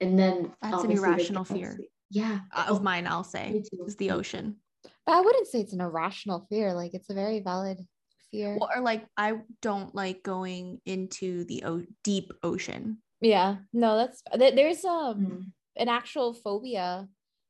and 0.00 0.18
then 0.18 0.52
That's 0.62 0.84
an 0.84 0.90
irrational 0.90 1.44
fear. 1.44 1.78
Galaxy. 2.12 2.20
yeah 2.20 2.40
Uh, 2.54 2.66
of 2.70 2.82
mine 2.82 3.06
i'll 3.06 3.24
say 3.24 3.62
is 3.86 3.96
the 3.96 4.10
ocean 4.10 4.56
but 4.82 5.12
i 5.12 5.20
wouldn't 5.20 5.46
say 5.46 5.60
it's 5.60 5.72
an 5.72 5.80
irrational 5.80 6.46
fear 6.48 6.72
like 6.74 6.94
it's 6.94 7.10
a 7.10 7.14
very 7.14 7.40
valid 7.40 7.78
fear 8.30 8.56
well, 8.60 8.70
or 8.74 8.82
like 8.82 9.06
i 9.16 9.34
don't 9.62 9.94
like 9.94 10.22
going 10.22 10.80
into 10.86 11.44
the 11.44 11.64
o- 11.64 11.86
deep 12.04 12.32
ocean 12.42 12.98
yeah 13.20 13.56
no 13.72 13.96
that's 13.96 14.22
there- 14.36 14.52
there's 14.54 14.84
um 14.84 15.18
Mm. 15.18 15.52
an 15.76 15.88
actual 15.88 16.32
phobia 16.34 17.08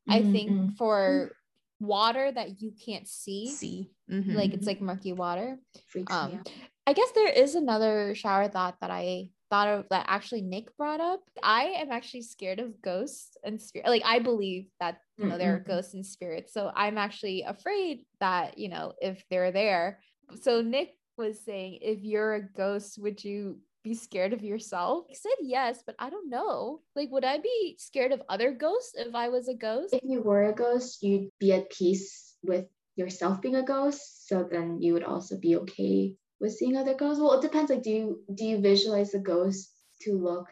I 0.09 0.23
Mm, 0.23 0.33
think 0.33 0.51
mm. 0.51 0.77
for 0.79 1.33
water 1.81 2.31
that 2.31 2.63
you 2.63 2.71
can't 2.79 3.09
see, 3.09 3.47
sea 3.51 3.91
Mhm. 4.09 4.35
like 4.35 4.55
it's 4.55 4.67
like 4.67 4.81
murky 4.81 5.13
water. 5.13 5.59
freaks 5.91 6.13
me 6.13 6.19
Um, 6.19 6.39
out 6.39 6.53
I 6.87 6.93
guess 6.95 7.11
there 7.11 7.27
is 7.29 7.57
another 7.57 8.15
shower 8.15 8.47
thought 8.47 8.79
that 8.81 8.91
I 8.93 9.31
thought 9.51 9.69
of 9.69 9.87
that 9.91 10.07
actually 10.09 10.43
Nick 10.43 10.77
brought 10.77 11.01
up. 11.01 11.21
I 11.43 11.65
am 11.79 11.91
actually 11.91 12.23
scared 12.23 12.61
of 12.61 12.81
ghosts 12.83 13.37
and 13.45 13.61
spirit. 13.61 13.89
Like 13.89 14.03
I 14.05 14.19
believe 14.19 14.67
that 14.81 14.99
you 15.17 15.27
know 15.27 15.39
there 15.39 15.55
are 15.55 15.59
mm-hmm. 15.59 15.71
ghosts 15.71 15.95
and 15.95 16.05
spirits. 16.05 16.53
So 16.53 16.71
I'm 16.75 16.99
actually 16.99 17.43
afraid 17.43 18.01
that, 18.21 18.59
you 18.59 18.69
know, 18.69 18.93
if 19.01 19.23
they're 19.31 19.53
there. 19.53 20.01
So 20.43 20.61
Nick 20.61 20.95
was 21.17 21.41
saying 21.45 21.79
if 21.83 22.03
you're 22.03 22.35
a 22.35 22.43
ghost, 22.43 22.99
would 23.01 23.23
you 23.23 23.59
be 23.85 23.95
scared 23.95 24.33
of 24.33 24.43
yourself? 24.43 25.07
I 25.11 25.15
said 25.15 25.39
yes, 25.41 25.83
but 25.87 25.95
I 25.99 26.11
don't 26.11 26.29
know. 26.31 26.81
Like 26.95 27.11
would 27.11 27.25
I 27.25 27.39
be 27.39 27.77
scared 27.79 28.13
of 28.13 28.23
other 28.29 28.53
ghosts 28.53 28.95
if 28.97 29.15
I 29.15 29.29
was 29.29 29.49
a 29.49 29.55
ghost? 29.55 29.95
If 29.95 30.01
you 30.03 30.23
were 30.23 30.45
a 30.45 30.55
ghost, 30.55 31.03
you'd 31.03 31.31
be 31.39 31.53
at 31.53 31.71
peace 31.71 32.35
with 32.43 32.67
yourself 32.97 33.41
being 33.41 33.57
a 33.57 33.63
ghost. 33.63 34.29
So 34.29 34.47
then 34.51 34.81
you 34.81 34.95
would 34.95 35.05
also 35.05 35.39
be 35.39 35.57
okay 35.57 36.17
with 36.41 36.53
seeing 36.55 36.77
other 36.77 36.95
ghosts. 36.95 37.21
Well, 37.21 37.35
it 37.39 37.43
depends. 37.43 37.71
Like, 37.71 37.83
do 37.83 37.91
you 37.91 38.25
do 38.35 38.45
you 38.45 38.59
visualize 38.59 39.13
the 39.13 39.19
ghosts 39.19 39.73
to 40.03 40.13
look 40.19 40.49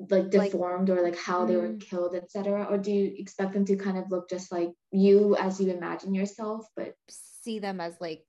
like 0.00 0.32
Like- 0.32 0.52
deformed 0.52 0.90
or 0.90 1.02
like 1.02 1.16
how 1.16 1.44
they 1.44 1.56
were 1.56 1.68
Mm. 1.68 1.80
killed, 1.80 2.14
etc. 2.14 2.66
Or 2.70 2.78
do 2.78 2.92
you 2.92 3.14
expect 3.18 3.52
them 3.52 3.64
to 3.66 3.76
kind 3.76 3.98
of 3.98 4.10
look 4.10 4.28
just 4.30 4.52
like 4.52 4.70
you 4.92 5.36
as 5.36 5.60
you 5.60 5.70
imagine 5.72 6.14
yourself? 6.14 6.66
But 6.76 6.94
see 7.08 7.58
them 7.58 7.80
as 7.80 7.96
like 8.00 8.24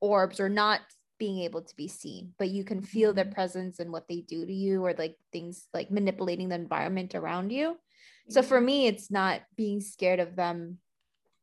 orbs 0.00 0.40
or 0.40 0.48
not 0.48 0.80
being 1.18 1.38
able 1.40 1.62
to 1.62 1.76
be 1.76 1.86
seen, 1.86 2.34
but 2.38 2.50
you 2.50 2.64
can 2.64 2.82
feel 2.82 3.12
their 3.12 3.24
Mhm. 3.24 3.34
presence 3.34 3.78
and 3.78 3.92
what 3.92 4.08
they 4.08 4.20
do 4.22 4.44
to 4.44 4.52
you 4.52 4.84
or 4.84 4.92
like 4.94 5.16
things 5.32 5.68
like 5.72 5.90
manipulating 5.90 6.48
the 6.48 6.56
environment 6.56 7.14
around 7.14 7.52
you. 7.52 7.78
So 8.28 8.42
for 8.42 8.60
me, 8.60 8.86
it's 8.86 9.10
not 9.10 9.42
being 9.54 9.80
scared 9.80 10.18
of 10.18 10.34
them 10.34 10.80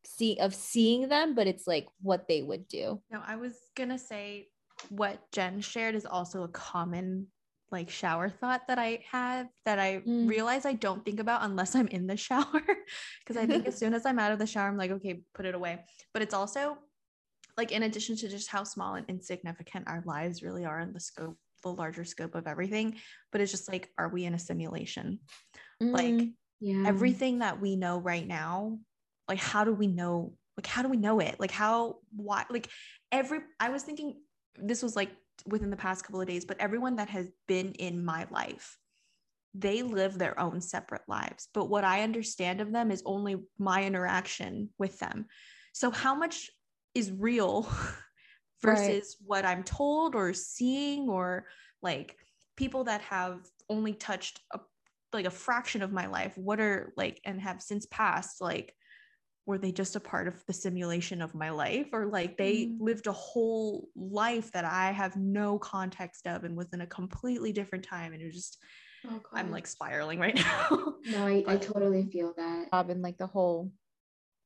see 0.04 0.36
of 0.40 0.52
seeing 0.54 1.08
them, 1.08 1.34
but 1.34 1.46
it's 1.46 1.66
like 1.66 1.88
what 2.02 2.26
they 2.28 2.42
would 2.42 2.66
do. 2.68 3.00
No, 3.08 3.22
I 3.24 3.36
was 3.36 3.54
gonna 3.76 3.98
say 3.98 4.50
what 4.90 5.30
Jen 5.32 5.60
shared 5.60 5.94
is 5.94 6.06
also 6.06 6.42
a 6.42 6.48
common 6.48 7.28
like 7.70 7.88
shower 7.88 8.28
thought 8.28 8.62
that 8.68 8.78
I 8.78 9.02
have 9.10 9.48
that 9.64 9.78
I 9.78 10.02
Mm. 10.06 10.28
realize 10.28 10.66
I 10.66 10.74
don't 10.74 11.04
think 11.04 11.20
about 11.20 11.42
unless 11.42 11.74
I'm 11.74 11.88
in 11.88 12.06
the 12.06 12.16
shower. 12.16 12.44
Because 13.24 13.36
I 13.42 13.46
think 13.46 13.66
as 13.66 13.76
soon 13.78 13.94
as 13.94 14.04
I'm 14.04 14.18
out 14.18 14.32
of 14.32 14.38
the 14.38 14.46
shower, 14.46 14.68
I'm 14.68 14.76
like, 14.76 14.90
okay, 14.90 15.22
put 15.34 15.46
it 15.46 15.54
away. 15.54 15.78
But 16.12 16.22
it's 16.22 16.34
also 16.34 16.76
like 17.56 17.72
in 17.72 17.82
addition 17.82 18.16
to 18.16 18.28
just 18.28 18.48
how 18.50 18.64
small 18.64 18.94
and 18.94 19.06
insignificant 19.08 19.88
our 19.88 20.02
lives 20.04 20.42
really 20.42 20.64
are 20.64 20.80
in 20.80 20.92
the 20.92 21.00
scope, 21.00 21.36
the 21.62 21.70
larger 21.70 22.04
scope 22.04 22.34
of 22.34 22.46
everything, 22.46 22.96
but 23.30 23.40
it's 23.40 23.50
just 23.52 23.70
like, 23.70 23.90
are 23.98 24.08
we 24.08 24.24
in 24.24 24.34
a 24.34 24.38
simulation? 24.38 25.20
Like 25.80 26.14
Mm, 26.14 26.32
yeah, 26.60 26.88
everything 26.88 27.38
that 27.40 27.60
we 27.60 27.76
know 27.76 27.98
right 27.98 28.26
now 28.26 28.78
like 29.28 29.38
how 29.38 29.64
do 29.64 29.72
we 29.72 29.86
know 29.86 30.32
like 30.56 30.66
how 30.66 30.82
do 30.82 30.88
we 30.88 30.96
know 30.96 31.20
it 31.20 31.36
like 31.38 31.50
how 31.50 31.96
why 32.14 32.44
like 32.50 32.68
every 33.10 33.40
i 33.60 33.68
was 33.70 33.82
thinking 33.82 34.20
this 34.56 34.82
was 34.82 34.96
like 34.96 35.10
within 35.46 35.70
the 35.70 35.76
past 35.76 36.04
couple 36.04 36.20
of 36.20 36.28
days 36.28 36.44
but 36.44 36.58
everyone 36.60 36.96
that 36.96 37.08
has 37.08 37.28
been 37.48 37.72
in 37.72 38.04
my 38.04 38.26
life 38.30 38.78
they 39.54 39.82
live 39.82 40.18
their 40.18 40.38
own 40.40 40.60
separate 40.60 41.02
lives. 41.08 41.48
But 41.52 41.66
what 41.66 41.84
i 41.84 42.02
understand 42.02 42.60
of 42.60 42.72
them 42.72 42.90
is 42.90 43.02
only 43.04 43.36
my 43.58 43.84
interaction 43.84 44.70
with 44.78 44.98
them. 44.98 45.26
So 45.72 45.90
how 45.90 46.14
much 46.14 46.50
is 46.94 47.12
real 47.12 47.68
Right. 48.64 48.78
versus 48.78 49.16
what 49.26 49.44
i'm 49.44 49.64
told 49.64 50.14
or 50.14 50.32
seeing 50.32 51.08
or 51.08 51.46
like 51.82 52.16
people 52.56 52.84
that 52.84 53.00
have 53.00 53.40
only 53.68 53.92
touched 53.92 54.40
a 54.52 54.60
like 55.12 55.26
a 55.26 55.30
fraction 55.30 55.82
of 55.82 55.92
my 55.92 56.06
life? 56.06 56.38
What 56.38 56.60
are 56.60 56.92
like 56.96 57.20
and 57.24 57.40
have 57.40 57.60
since 57.60 57.86
passed 57.86 58.40
like 58.40 58.74
were 59.46 59.58
they 59.58 59.72
just 59.72 59.96
a 59.96 60.00
part 60.00 60.28
of 60.28 60.42
the 60.46 60.52
simulation 60.52 61.20
of 61.20 61.34
my 61.34 61.50
life 61.50 61.88
or 61.92 62.06
like 62.06 62.36
they 62.36 62.66
Mm. 62.66 62.76
lived 62.80 63.06
a 63.06 63.12
whole 63.12 63.88
life 63.96 64.52
that 64.52 64.64
i 64.64 64.92
have 64.92 65.16
no 65.16 65.58
context 65.58 66.26
of 66.26 66.44
and 66.44 66.56
was 66.56 66.72
in 66.72 66.80
a 66.80 66.86
completely 66.86 67.52
different 67.52 67.84
time 67.84 68.12
and 68.12 68.22
it 68.22 68.26
was 68.26 68.34
just 68.34 68.58
Oh, 69.08 69.20
i'm 69.32 69.50
like 69.50 69.66
spiraling 69.66 70.20
right 70.20 70.34
now 70.70 70.94
no, 71.04 71.26
I, 71.26 71.42
I 71.48 71.56
totally 71.56 72.04
feel 72.12 72.32
that. 72.36 72.70
job 72.70 72.90
and 72.90 73.02
like 73.02 73.18
the 73.18 73.26
whole 73.26 73.72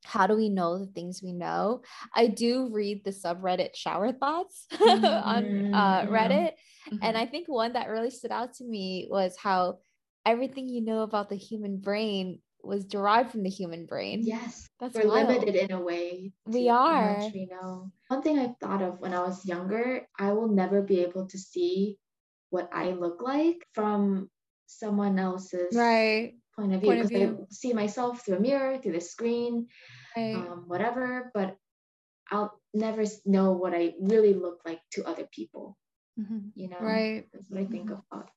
how 0.04 0.26
do 0.26 0.36
we 0.36 0.48
know 0.48 0.78
the 0.78 0.86
things 0.86 1.20
we 1.20 1.32
know? 1.32 1.82
I 2.14 2.28
do 2.28 2.68
read 2.70 3.02
the 3.04 3.10
subreddit 3.10 3.74
shower 3.74 4.12
thoughts 4.12 4.66
on 4.80 5.74
uh, 5.74 6.02
Mhm. 6.04 6.08
Reddit. 6.10 6.50
Mhm. 6.92 6.98
And 7.02 7.18
I 7.18 7.26
think 7.26 7.48
one 7.48 7.72
that 7.72 7.88
really 7.88 8.10
stood 8.10 8.30
out 8.30 8.54
to 8.54 8.64
me 8.64 9.08
was 9.10 9.36
how 9.36 9.78
everything 10.24 10.68
you 10.68 10.80
know 10.80 11.00
about 11.00 11.28
the 11.28 11.34
human 11.36 11.78
brain 11.78 12.40
was 12.66 12.84
derived 12.84 13.30
from 13.30 13.42
the 13.42 13.50
human 13.50 13.86
brain. 13.86 14.22
Yes, 14.24 14.68
That's 14.80 14.94
we're 14.94 15.08
wild. 15.08 15.28
limited 15.28 15.54
in 15.56 15.72
a 15.72 15.80
way. 15.80 16.32
We 16.46 16.68
are. 16.68 17.18
we 17.32 17.46
know. 17.50 17.92
One 18.08 18.22
thing 18.22 18.38
I 18.38 18.54
thought 18.60 18.82
of 18.82 19.00
when 19.00 19.12
I 19.14 19.22
was 19.22 19.44
younger, 19.46 20.06
I 20.18 20.32
will 20.32 20.48
never 20.48 20.82
be 20.82 21.00
able 21.00 21.26
to 21.28 21.38
see 21.38 21.98
what 22.50 22.68
I 22.72 22.90
look 22.92 23.22
like 23.22 23.66
from 23.74 24.30
someone 24.66 25.18
else's 25.18 25.74
Right. 25.74 26.34
point 26.56 26.72
of 26.74 26.80
view 26.80 26.92
because 26.92 27.12
I 27.12 27.34
see 27.50 27.72
myself 27.72 28.24
through 28.24 28.36
a 28.36 28.40
mirror, 28.40 28.78
through 28.78 28.92
the 28.92 29.00
screen, 29.00 29.68
Right. 30.16 30.34
um, 30.36 30.64
whatever. 30.68 31.30
But 31.34 31.56
I'll 32.30 32.60
never 32.74 33.04
know 33.24 33.52
what 33.52 33.74
I 33.74 33.94
really 34.00 34.34
look 34.34 34.60
like 34.64 34.80
to 34.92 35.04
other 35.04 35.26
people. 35.32 35.76
Mhm. 36.18 36.52
You 36.54 36.68
know, 36.68 36.78
right. 36.80 37.28
that's 37.32 37.50
what 37.50 37.60
I 37.60 37.66
think 37.66 37.90
about 37.90 38.30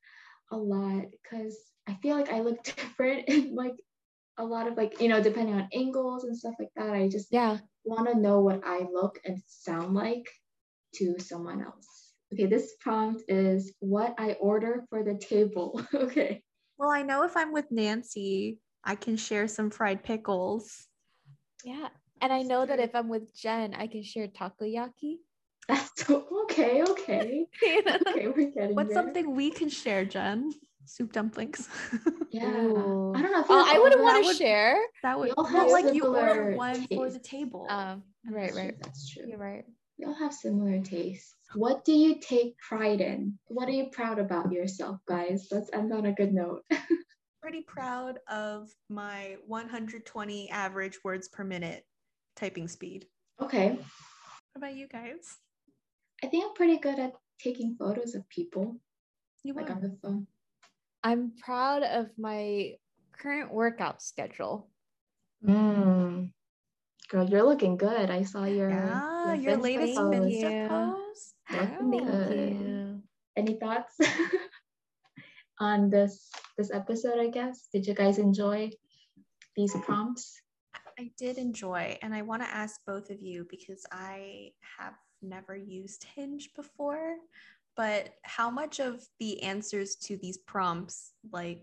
a 0.50 0.56
lot 0.56 1.04
because 1.10 1.56
I 1.86 1.94
feel 2.02 2.16
like 2.16 2.30
I 2.30 2.40
look 2.40 2.62
different 2.64 3.28
in 3.28 3.54
like 3.54 3.74
a 4.40 4.44
lot 4.44 4.66
of 4.66 4.76
like 4.76 5.00
you 5.00 5.08
know 5.08 5.22
depending 5.22 5.54
on 5.54 5.68
angles 5.72 6.24
and 6.24 6.36
stuff 6.36 6.54
like 6.58 6.72
that. 6.76 6.90
I 6.94 7.08
just 7.08 7.28
Yeah. 7.30 7.58
want 7.84 8.08
to 8.08 8.18
know 8.18 8.40
what 8.40 8.60
I 8.64 8.86
look 8.92 9.20
and 9.24 9.38
sound 9.46 9.94
like 9.94 10.26
to 10.96 11.18
someone 11.18 11.62
else. 11.62 11.86
Okay, 12.32 12.46
this 12.46 12.74
prompt 12.80 13.22
is 13.28 13.72
what 13.80 14.14
I 14.18 14.32
order 14.40 14.84
for 14.88 15.02
the 15.04 15.14
table. 15.18 15.80
okay. 15.94 16.42
well 16.78 16.90
i 16.90 17.02
know 17.02 17.24
if 17.24 17.36
i'm 17.36 17.52
with 17.52 17.66
nancy 17.70 18.58
i 18.84 18.94
can 18.94 19.14
share 19.16 19.46
some 19.46 19.68
fried 19.70 20.02
pickles 20.02 20.86
Yeah. 21.64 21.88
And 22.22 22.32
I 22.32 22.42
know 22.42 22.66
that 22.66 22.78
if 22.80 22.94
I'm 22.94 23.08
with 23.08 23.34
Jen, 23.34 23.72
I 23.74 23.86
can 23.86 24.02
share 24.02 24.28
takoyaki. 24.28 25.12
That's 25.68 25.90
so, 26.06 26.26
okay, 26.44 26.82
okay. 26.92 27.46
Okay, 28.08 28.28
we're 28.28 28.50
getting 28.50 28.76
what's 28.76 28.88
there. 28.92 28.98
something 29.02 29.34
we 29.34 29.50
can 29.50 29.68
share 29.70 30.04
jen 30.04 30.52
soup 30.90 31.12
dumplings 31.12 31.68
Yeah. 32.32 32.44
Ooh. 32.46 33.12
I 33.14 33.22
don't 33.22 33.32
know. 33.32 33.40
I, 33.40 33.42
feel 33.42 33.56
Oh, 33.56 33.64
I 33.74 33.78
wouldn't 33.78 34.02
want 34.02 34.22
to 34.22 34.26
would- 34.28 34.36
share. 34.36 34.76
that 35.02 35.18
would 35.18 35.26
We 35.28 35.32
all 35.32 35.44
have 35.44 35.70
like 35.70 35.94
you 35.94 36.04
order 36.06 36.28
similar 36.34 36.56
one 36.56 36.86
for 36.88 37.10
the 37.10 37.18
table 37.18 37.66
Um, 37.68 38.02
right, 38.28 38.54
right. 38.54 38.74
That's 38.82 39.08
true. 39.10 39.24
You're 39.28 39.38
right. 39.38 39.64
We 39.98 40.04
all 40.06 40.14
have 40.14 40.32
similar 40.32 40.80
tastes. 40.82 41.34
What 41.54 41.84
do 41.84 41.92
you 41.92 42.20
take 42.20 42.56
pride 42.58 43.00
in? 43.00 43.38
What 43.46 43.68
are 43.68 43.72
you 43.72 43.88
proud 43.90 44.18
about 44.18 44.50
yourself, 44.52 44.98
guys? 45.06 45.48
Let's 45.50 45.70
end 45.72 45.92
on 45.92 46.06
a 46.06 46.12
good 46.12 46.32
note. 46.32 46.62
pretty 47.42 47.62
proud 47.62 48.18
of 48.30 48.70
my 48.88 49.36
120 49.46 50.50
average 50.50 50.98
words 51.04 51.28
per 51.28 51.42
minute 51.44 51.84
typing 52.36 52.68
speed. 52.68 53.06
okay. 53.42 53.70
What 53.72 54.56
about 54.56 54.74
you 54.76 54.86
guys? 54.88 55.36
I 56.22 56.26
think 56.28 56.44
I'm 56.44 56.54
pretty 56.54 56.78
good 56.78 56.98
at 56.98 57.12
taking 57.42 57.76
photos 57.78 58.14
of 58.14 58.28
people, 58.28 58.76
You 59.42 59.54
like 59.54 59.68
are. 59.70 59.74
on 59.74 59.80
the 59.82 59.96
phone. 60.02 60.26
I'm 61.02 61.32
proud 61.40 61.82
of 61.82 62.10
my 62.18 62.74
current 63.12 63.52
workout 63.52 64.02
schedule. 64.02 64.68
Mm. 65.46 66.32
Girl, 67.08 67.28
you're 67.28 67.42
looking 67.42 67.76
good. 67.76 68.10
I 68.10 68.22
saw 68.22 68.44
your 68.44 68.70
yeah, 68.70 69.34
your 69.34 69.56
Finsta 69.56 69.62
latest 69.62 69.96
post. 69.96 70.12
Finsta 70.12 70.50
Yeah. 70.52 70.68
post. 70.68 71.34
Looking 71.50 72.06
Thank 72.06 72.60
you. 72.60 73.02
Any 73.36 73.54
thoughts 73.58 73.96
on 75.60 75.90
this 75.90 76.30
this 76.58 76.70
episode? 76.70 77.18
I 77.18 77.28
guess. 77.28 77.68
Did 77.72 77.86
you 77.86 77.94
guys 77.94 78.18
enjoy 78.18 78.70
these 79.56 79.74
prompts? 79.82 80.40
I 80.98 81.10
did 81.16 81.38
enjoy, 81.38 81.96
and 82.02 82.14
I 82.14 82.22
want 82.22 82.42
to 82.42 82.48
ask 82.48 82.80
both 82.86 83.08
of 83.08 83.22
you 83.22 83.46
because 83.48 83.86
I 83.90 84.52
have 84.78 84.94
never 85.22 85.56
used 85.56 86.04
Hinge 86.04 86.50
before, 86.54 87.16
but 87.76 88.10
how 88.22 88.50
much 88.50 88.80
of 88.80 89.00
the 89.18 89.42
answers 89.42 89.96
to 89.96 90.16
these 90.16 90.38
prompts 90.38 91.12
like 91.32 91.62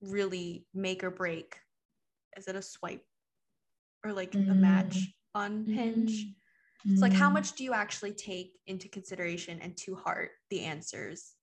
really 0.00 0.66
make 0.74 1.02
or 1.04 1.10
break? 1.10 1.56
Is 2.36 2.48
it 2.48 2.56
a 2.56 2.62
swipe 2.62 3.04
or 4.04 4.12
like 4.12 4.34
a 4.34 4.54
match 4.54 5.14
on 5.34 5.66
Hinge? 5.66 6.26
It's 6.86 7.02
like 7.02 7.12
how 7.12 7.28
Mm. 7.30 7.34
much 7.34 7.52
do 7.52 7.64
you 7.64 7.72
actually 7.72 8.12
take 8.12 8.52
into 8.66 8.88
consideration 8.88 9.60
and 9.60 9.76
to 9.78 9.96
heart 9.96 10.30
the 10.50 10.64
answers 10.64 11.34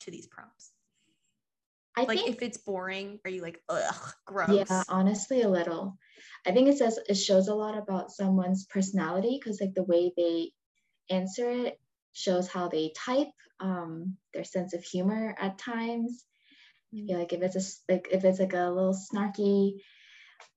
to 0.00 0.10
these 0.10 0.26
prompts? 0.26 0.72
I 1.96 2.04
Like 2.04 2.18
think 2.18 2.36
if 2.36 2.42
it's 2.42 2.58
boring, 2.58 3.20
are 3.24 3.30
you 3.30 3.42
like 3.42 3.62
ugh, 3.68 4.12
gross? 4.26 4.68
Yeah, 4.70 4.82
honestly, 4.88 5.42
a 5.42 5.48
little. 5.48 5.98
I 6.46 6.52
think 6.52 6.68
it 6.68 6.78
says 6.78 6.98
it 7.08 7.14
shows 7.14 7.48
a 7.48 7.54
lot 7.54 7.78
about 7.78 8.10
someone's 8.10 8.66
personality 8.66 9.38
because 9.38 9.60
like 9.60 9.74
the 9.74 9.84
way 9.84 10.12
they 10.16 10.52
answer 11.10 11.48
it 11.50 11.78
shows 12.12 12.48
how 12.48 12.68
they 12.68 12.92
type, 12.96 13.28
um, 13.60 14.16
their 14.34 14.44
sense 14.44 14.74
of 14.74 14.84
humor 14.84 15.34
at 15.38 15.58
times. 15.58 16.24
I 16.94 17.06
feel 17.06 17.18
like 17.18 17.32
if 17.32 17.42
it's 17.42 17.56
a 17.88 17.92
like 17.92 18.08
if 18.12 18.24
it's 18.24 18.40
like 18.40 18.54
a 18.54 18.70
little 18.70 18.94
snarky, 18.94 19.80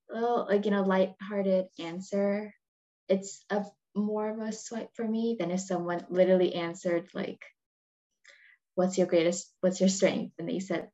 little 0.10 0.48
like 0.50 0.66
you 0.66 0.72
know 0.72 0.84
light-hearted 0.84 1.68
answer, 1.80 2.54
it's 3.10 3.44
a 3.50 3.66
more 3.96 4.30
of 4.30 4.40
a 4.40 4.52
swipe 4.52 4.90
for 4.96 5.08
me 5.08 5.38
than 5.40 5.52
if 5.52 5.62
someone 5.62 6.06
literally 6.10 6.54
answered 6.56 7.08
like 7.14 7.42
what's 8.76 8.98
your 8.98 9.08
greatest, 9.08 9.52
what's 9.62 9.80
your 9.80 9.90
strength? 9.90 10.34
And 10.38 10.48
they 10.48 10.60
said, 10.60 10.90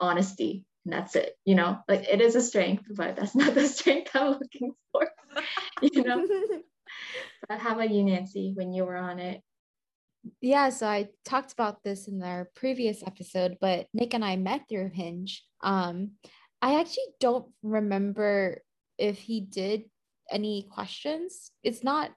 honesty. 0.00 0.64
And 0.84 0.94
that's 0.94 1.14
it. 1.16 1.34
You 1.44 1.54
know, 1.54 1.78
like 1.88 2.08
it 2.08 2.20
is 2.20 2.34
a 2.34 2.40
strength, 2.40 2.84
but 2.94 3.16
that's 3.16 3.34
not 3.36 3.54
the 3.54 3.66
strength 3.68 4.10
I'm 4.14 4.32
looking 4.32 4.72
for. 4.92 5.08
you 5.82 6.02
know? 6.02 6.26
but 7.48 7.58
how 7.58 7.74
about 7.74 7.90
you, 7.90 8.02
Nancy, 8.04 8.52
when 8.54 8.72
you 8.72 8.84
were 8.84 8.96
on 8.96 9.18
it? 9.18 9.42
Yeah, 10.40 10.68
so 10.70 10.86
I 10.86 11.08
talked 11.24 11.52
about 11.52 11.82
this 11.82 12.08
in 12.08 12.22
our 12.22 12.50
previous 12.54 13.02
episode, 13.02 13.56
but 13.60 13.86
Nick 13.94 14.14
and 14.14 14.24
I 14.24 14.36
met 14.36 14.62
through 14.68 14.90
Hinge. 14.92 15.44
Um, 15.62 16.12
I 16.60 16.80
actually 16.80 17.08
don't 17.20 17.46
remember 17.62 18.60
if 18.98 19.18
he 19.18 19.40
did 19.40 19.84
any 20.30 20.68
questions. 20.70 21.50
It's 21.62 21.82
not 21.82 22.10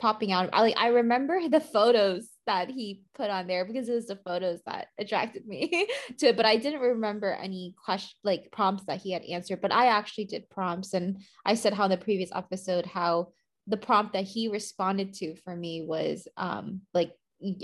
popping 0.00 0.32
out. 0.32 0.48
I 0.52 0.62
like 0.62 0.78
I 0.78 0.88
remember 0.88 1.38
the 1.48 1.60
photos 1.60 2.30
that 2.46 2.70
he 2.70 3.02
put 3.14 3.30
on 3.30 3.46
there 3.46 3.64
because 3.64 3.88
it 3.88 3.94
was 3.94 4.06
the 4.06 4.16
photos 4.16 4.60
that 4.66 4.88
attracted 4.98 5.46
me 5.46 5.86
to 6.18 6.28
it, 6.28 6.36
but 6.36 6.46
I 6.46 6.56
didn't 6.56 6.80
remember 6.80 7.32
any 7.32 7.74
question 7.84 8.16
like 8.24 8.50
prompts 8.50 8.84
that 8.86 9.00
he 9.00 9.12
had 9.12 9.22
answered. 9.22 9.60
But 9.60 9.72
I 9.72 9.86
actually 9.86 10.24
did 10.24 10.50
prompts 10.50 10.94
and 10.94 11.22
I 11.44 11.54
said 11.54 11.74
how 11.74 11.84
in 11.84 11.90
the 11.90 11.96
previous 11.98 12.30
episode 12.34 12.86
how 12.86 13.28
the 13.66 13.76
prompt 13.76 14.14
that 14.14 14.24
he 14.24 14.48
responded 14.48 15.12
to 15.14 15.36
for 15.44 15.54
me 15.54 15.84
was 15.86 16.26
um 16.36 16.80
like 16.94 17.12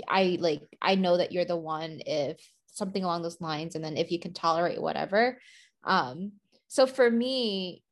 I 0.07 0.37
like 0.39 0.61
I 0.81 0.95
know 0.95 1.17
that 1.17 1.31
you're 1.31 1.45
the 1.45 1.55
one 1.57 2.01
if 2.05 2.37
something 2.67 3.03
along 3.03 3.23
those 3.23 3.41
lines 3.41 3.75
and 3.75 3.83
then 3.83 3.97
if 3.97 4.11
you 4.11 4.19
can 4.19 4.33
tolerate 4.33 4.81
whatever. 4.81 5.39
Um 5.83 6.33
so 6.67 6.85
for 6.85 7.09
me 7.09 7.83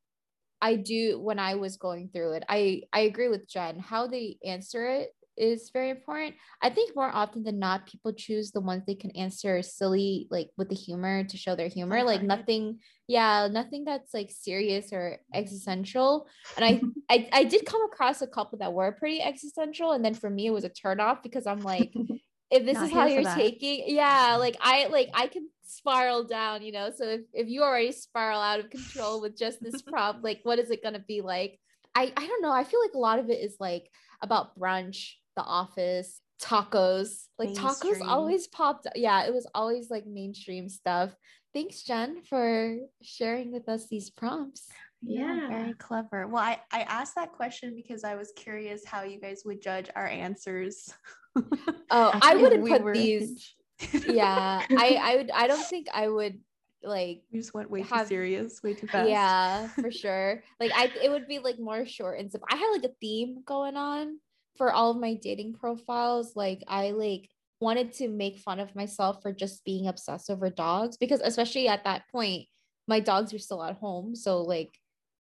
I 0.61 0.75
do 0.75 1.19
when 1.19 1.39
I 1.39 1.55
was 1.55 1.77
going 1.77 2.09
through 2.09 2.33
it. 2.33 2.43
I 2.49 2.83
I 2.93 3.01
agree 3.01 3.29
with 3.29 3.47
Jen. 3.47 3.79
How 3.79 4.07
they 4.07 4.37
answer 4.45 4.87
it 4.87 5.09
is 5.37 5.69
very 5.71 5.89
important. 5.89 6.35
I 6.61 6.69
think 6.69 6.95
more 6.95 7.09
often 7.13 7.43
than 7.43 7.59
not, 7.59 7.87
people 7.87 8.13
choose 8.13 8.51
the 8.51 8.61
ones 8.61 8.83
they 8.85 8.95
can 8.95 9.11
answer 9.11 9.61
silly, 9.61 10.27
like 10.29 10.49
with 10.57 10.69
the 10.69 10.75
humor 10.75 11.23
to 11.23 11.37
show 11.37 11.55
their 11.55 11.67
humor. 11.67 12.03
Like 12.03 12.23
nothing, 12.23 12.79
yeah, 13.07 13.47
nothing 13.51 13.85
that's 13.85 14.13
like 14.13 14.31
serious 14.31 14.93
or 14.93 15.17
existential. 15.33 16.27
And 16.57 16.65
I, 16.65 16.81
I, 17.09 17.29
I 17.31 17.43
did 17.43 17.65
come 17.65 17.83
across 17.85 18.21
a 18.21 18.27
couple 18.27 18.59
that 18.59 18.73
were 18.73 18.91
pretty 18.91 19.21
existential, 19.21 19.91
and 19.91 20.03
then 20.03 20.13
for 20.13 20.29
me 20.29 20.47
it 20.47 20.53
was 20.53 20.63
a 20.63 20.69
turn 20.69 20.99
off 20.99 21.21
because 21.23 21.45
I'm 21.45 21.63
like, 21.63 21.91
if 22.51 22.65
this 22.65 22.75
Not 22.75 22.85
is 22.85 22.91
how 22.91 23.05
you're 23.05 23.23
taking, 23.23 23.83
yeah, 23.87 24.37
like 24.39 24.57
I 24.61 24.87
like 24.87 25.09
I 25.13 25.27
can 25.27 25.49
spiral 25.63 26.23
down, 26.23 26.61
you 26.61 26.71
know. 26.71 26.91
So 26.95 27.05
if, 27.09 27.21
if 27.33 27.47
you 27.47 27.63
already 27.63 27.91
spiral 27.91 28.39
out 28.41 28.59
of 28.59 28.69
control 28.69 29.21
with 29.21 29.37
just 29.37 29.61
this 29.61 29.81
prompt, 29.89 30.23
like 30.23 30.39
what 30.43 30.59
is 30.59 30.71
it 30.71 30.83
gonna 30.83 31.03
be 31.05 31.21
like? 31.21 31.59
I 31.93 32.11
I 32.15 32.27
don't 32.27 32.41
know. 32.41 32.51
I 32.51 32.63
feel 32.63 32.81
like 32.81 32.93
a 32.93 32.99
lot 32.99 33.19
of 33.19 33.29
it 33.29 33.39
is 33.39 33.57
like 33.59 33.89
about 34.21 34.57
brunch, 34.57 35.13
the 35.35 35.43
office, 35.43 36.21
tacos. 36.41 37.25
Like 37.37 37.49
tacos 37.49 38.01
always 38.05 38.47
popped. 38.47 38.87
Yeah, 38.95 39.25
it 39.25 39.33
was 39.33 39.47
always 39.53 39.89
like 39.89 40.05
mainstream 40.05 40.69
stuff. 40.69 41.15
Thanks, 41.53 41.83
Jen, 41.83 42.21
for 42.21 42.77
sharing 43.01 43.51
with 43.51 43.69
us 43.69 43.87
these 43.87 44.09
prompts. 44.09 44.67
Yeah. 45.01 45.47
very 45.47 45.73
clever. 45.73 46.27
Well, 46.27 46.43
I, 46.43 46.59
I 46.71 46.81
asked 46.81 47.15
that 47.15 47.31
question 47.31 47.75
because 47.75 48.03
I 48.03 48.15
was 48.15 48.33
curious 48.35 48.83
how 48.85 49.03
you 49.03 49.19
guys 49.19 49.43
would 49.45 49.61
judge 49.61 49.89
our 49.95 50.07
answers. 50.07 50.93
Oh, 51.91 52.17
I 52.21 52.35
wouldn't 52.35 52.63
we 52.63 52.69
put 52.71 52.81
were 52.81 52.93
these. 52.93 53.53
Yeah, 54.07 54.61
I 54.69 54.99
I 55.01 55.15
would. 55.17 55.31
I 55.31 55.47
don't 55.47 55.65
think 55.65 55.87
I 55.93 56.07
would 56.07 56.39
like 56.81 57.23
you 57.29 57.41
just 57.41 57.53
went 57.53 57.69
way 57.69 57.81
have- 57.81 58.03
too 58.03 58.07
serious, 58.07 58.63
way 58.63 58.73
too 58.73 58.87
fast. 58.87 59.09
Yeah, 59.09 59.67
for 59.67 59.91
sure. 60.03 60.41
Like 60.61 60.71
I 60.73 60.89
it 61.03 61.11
would 61.11 61.27
be 61.27 61.39
like 61.39 61.59
more 61.59 61.85
short 61.85 62.19
and 62.19 62.31
simple. 62.31 62.47
I 62.49 62.55
had 62.55 62.71
like 62.71 62.85
a 62.85 62.95
theme 63.01 63.43
going 63.45 63.75
on 63.75 64.17
for 64.57 64.71
all 64.71 64.91
of 64.91 64.97
my 64.97 65.15
dating 65.15 65.53
profiles. 65.53 66.35
Like 66.35 66.63
I 66.67 66.91
like 66.91 67.29
wanted 67.59 67.93
to 67.93 68.07
make 68.07 68.37
fun 68.37 68.59
of 68.59 68.75
myself 68.75 69.21
for 69.21 69.31
just 69.31 69.63
being 69.65 69.87
obsessed 69.87 70.29
over 70.29 70.49
dogs 70.49 70.97
because 70.97 71.21
especially 71.23 71.67
at 71.67 71.83
that 71.83 72.03
point, 72.11 72.47
my 72.87 72.99
dogs 72.99 73.33
were 73.33 73.39
still 73.39 73.63
at 73.63 73.77
home. 73.77 74.15
So 74.15 74.41
like 74.41 74.77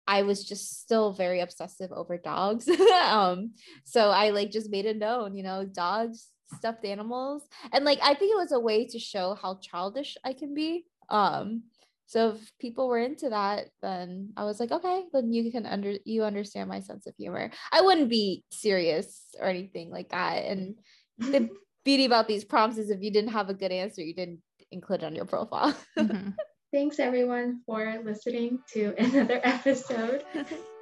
I 0.06 0.22
was 0.22 0.44
just 0.44 0.80
still 0.80 1.12
very 1.12 1.40
obsessive 1.40 1.92
over 1.92 2.16
dogs. 2.18 2.68
um, 3.04 3.52
so 3.84 4.10
I 4.10 4.30
like 4.30 4.50
just 4.50 4.70
made 4.70 4.86
it 4.86 4.96
known, 4.96 5.34
you 5.34 5.42
know, 5.42 5.64
dogs, 5.64 6.28
stuffed 6.56 6.84
animals. 6.84 7.42
And 7.72 7.84
like 7.84 7.98
I 8.02 8.14
think 8.14 8.32
it 8.32 8.38
was 8.38 8.52
a 8.52 8.60
way 8.60 8.86
to 8.86 8.98
show 8.98 9.34
how 9.40 9.58
childish 9.62 10.16
I 10.24 10.32
can 10.32 10.54
be. 10.54 10.84
Um, 11.08 11.64
so 12.10 12.30
if 12.30 12.52
people 12.58 12.88
were 12.88 12.98
into 12.98 13.28
that, 13.28 13.66
then 13.82 14.32
I 14.36 14.42
was 14.42 14.58
like, 14.58 14.72
okay, 14.72 15.04
then 15.12 15.32
you 15.32 15.52
can 15.52 15.64
under 15.64 15.94
you 16.04 16.24
understand 16.24 16.68
my 16.68 16.80
sense 16.80 17.06
of 17.06 17.14
humor. 17.16 17.52
I 17.70 17.82
wouldn't 17.82 18.10
be 18.10 18.42
serious 18.50 19.22
or 19.38 19.46
anything 19.46 19.90
like 19.92 20.08
that. 20.08 20.44
And 20.44 20.74
the 21.18 21.48
beauty 21.84 22.06
about 22.06 22.26
these 22.26 22.42
prompts 22.42 22.78
is 22.78 22.90
if 22.90 23.00
you 23.00 23.12
didn't 23.12 23.30
have 23.30 23.48
a 23.48 23.54
good 23.54 23.70
answer, 23.70 24.02
you 24.02 24.12
didn't 24.12 24.40
include 24.72 25.04
it 25.04 25.06
on 25.06 25.14
your 25.14 25.24
profile. 25.24 25.72
Mhm. 25.96 26.34
Thanks 26.72 26.98
everyone 26.98 27.60
for 27.64 28.02
listening 28.04 28.58
to 28.72 28.92
another 28.98 29.40
episode. 29.44 30.24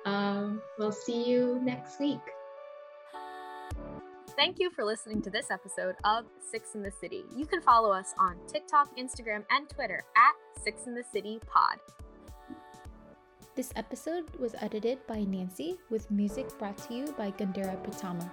Um, 0.06 0.62
we'll 0.78 0.92
see 0.92 1.28
you 1.28 1.60
next 1.62 2.00
week. 2.00 2.20
Thank 4.38 4.60
you 4.60 4.70
for 4.70 4.84
listening 4.84 5.20
to 5.22 5.30
this 5.30 5.50
episode 5.50 5.96
of 6.04 6.26
Six 6.38 6.76
in 6.76 6.82
the 6.84 6.92
City. 6.92 7.24
You 7.34 7.44
can 7.44 7.60
follow 7.60 7.90
us 7.90 8.14
on 8.20 8.36
TikTok, 8.46 8.96
Instagram, 8.96 9.42
and 9.50 9.68
Twitter 9.68 10.04
at 10.16 10.62
Six 10.62 10.86
in 10.86 10.94
the 10.94 11.02
City 11.02 11.40
Pod. 11.44 11.78
This 13.56 13.72
episode 13.74 14.30
was 14.36 14.54
edited 14.60 15.04
by 15.08 15.24
Nancy 15.24 15.76
with 15.90 16.08
music 16.12 16.56
brought 16.56 16.78
to 16.86 16.94
you 16.94 17.12
by 17.18 17.32
Gandhara 17.32 17.84
Pratama. 17.84 18.30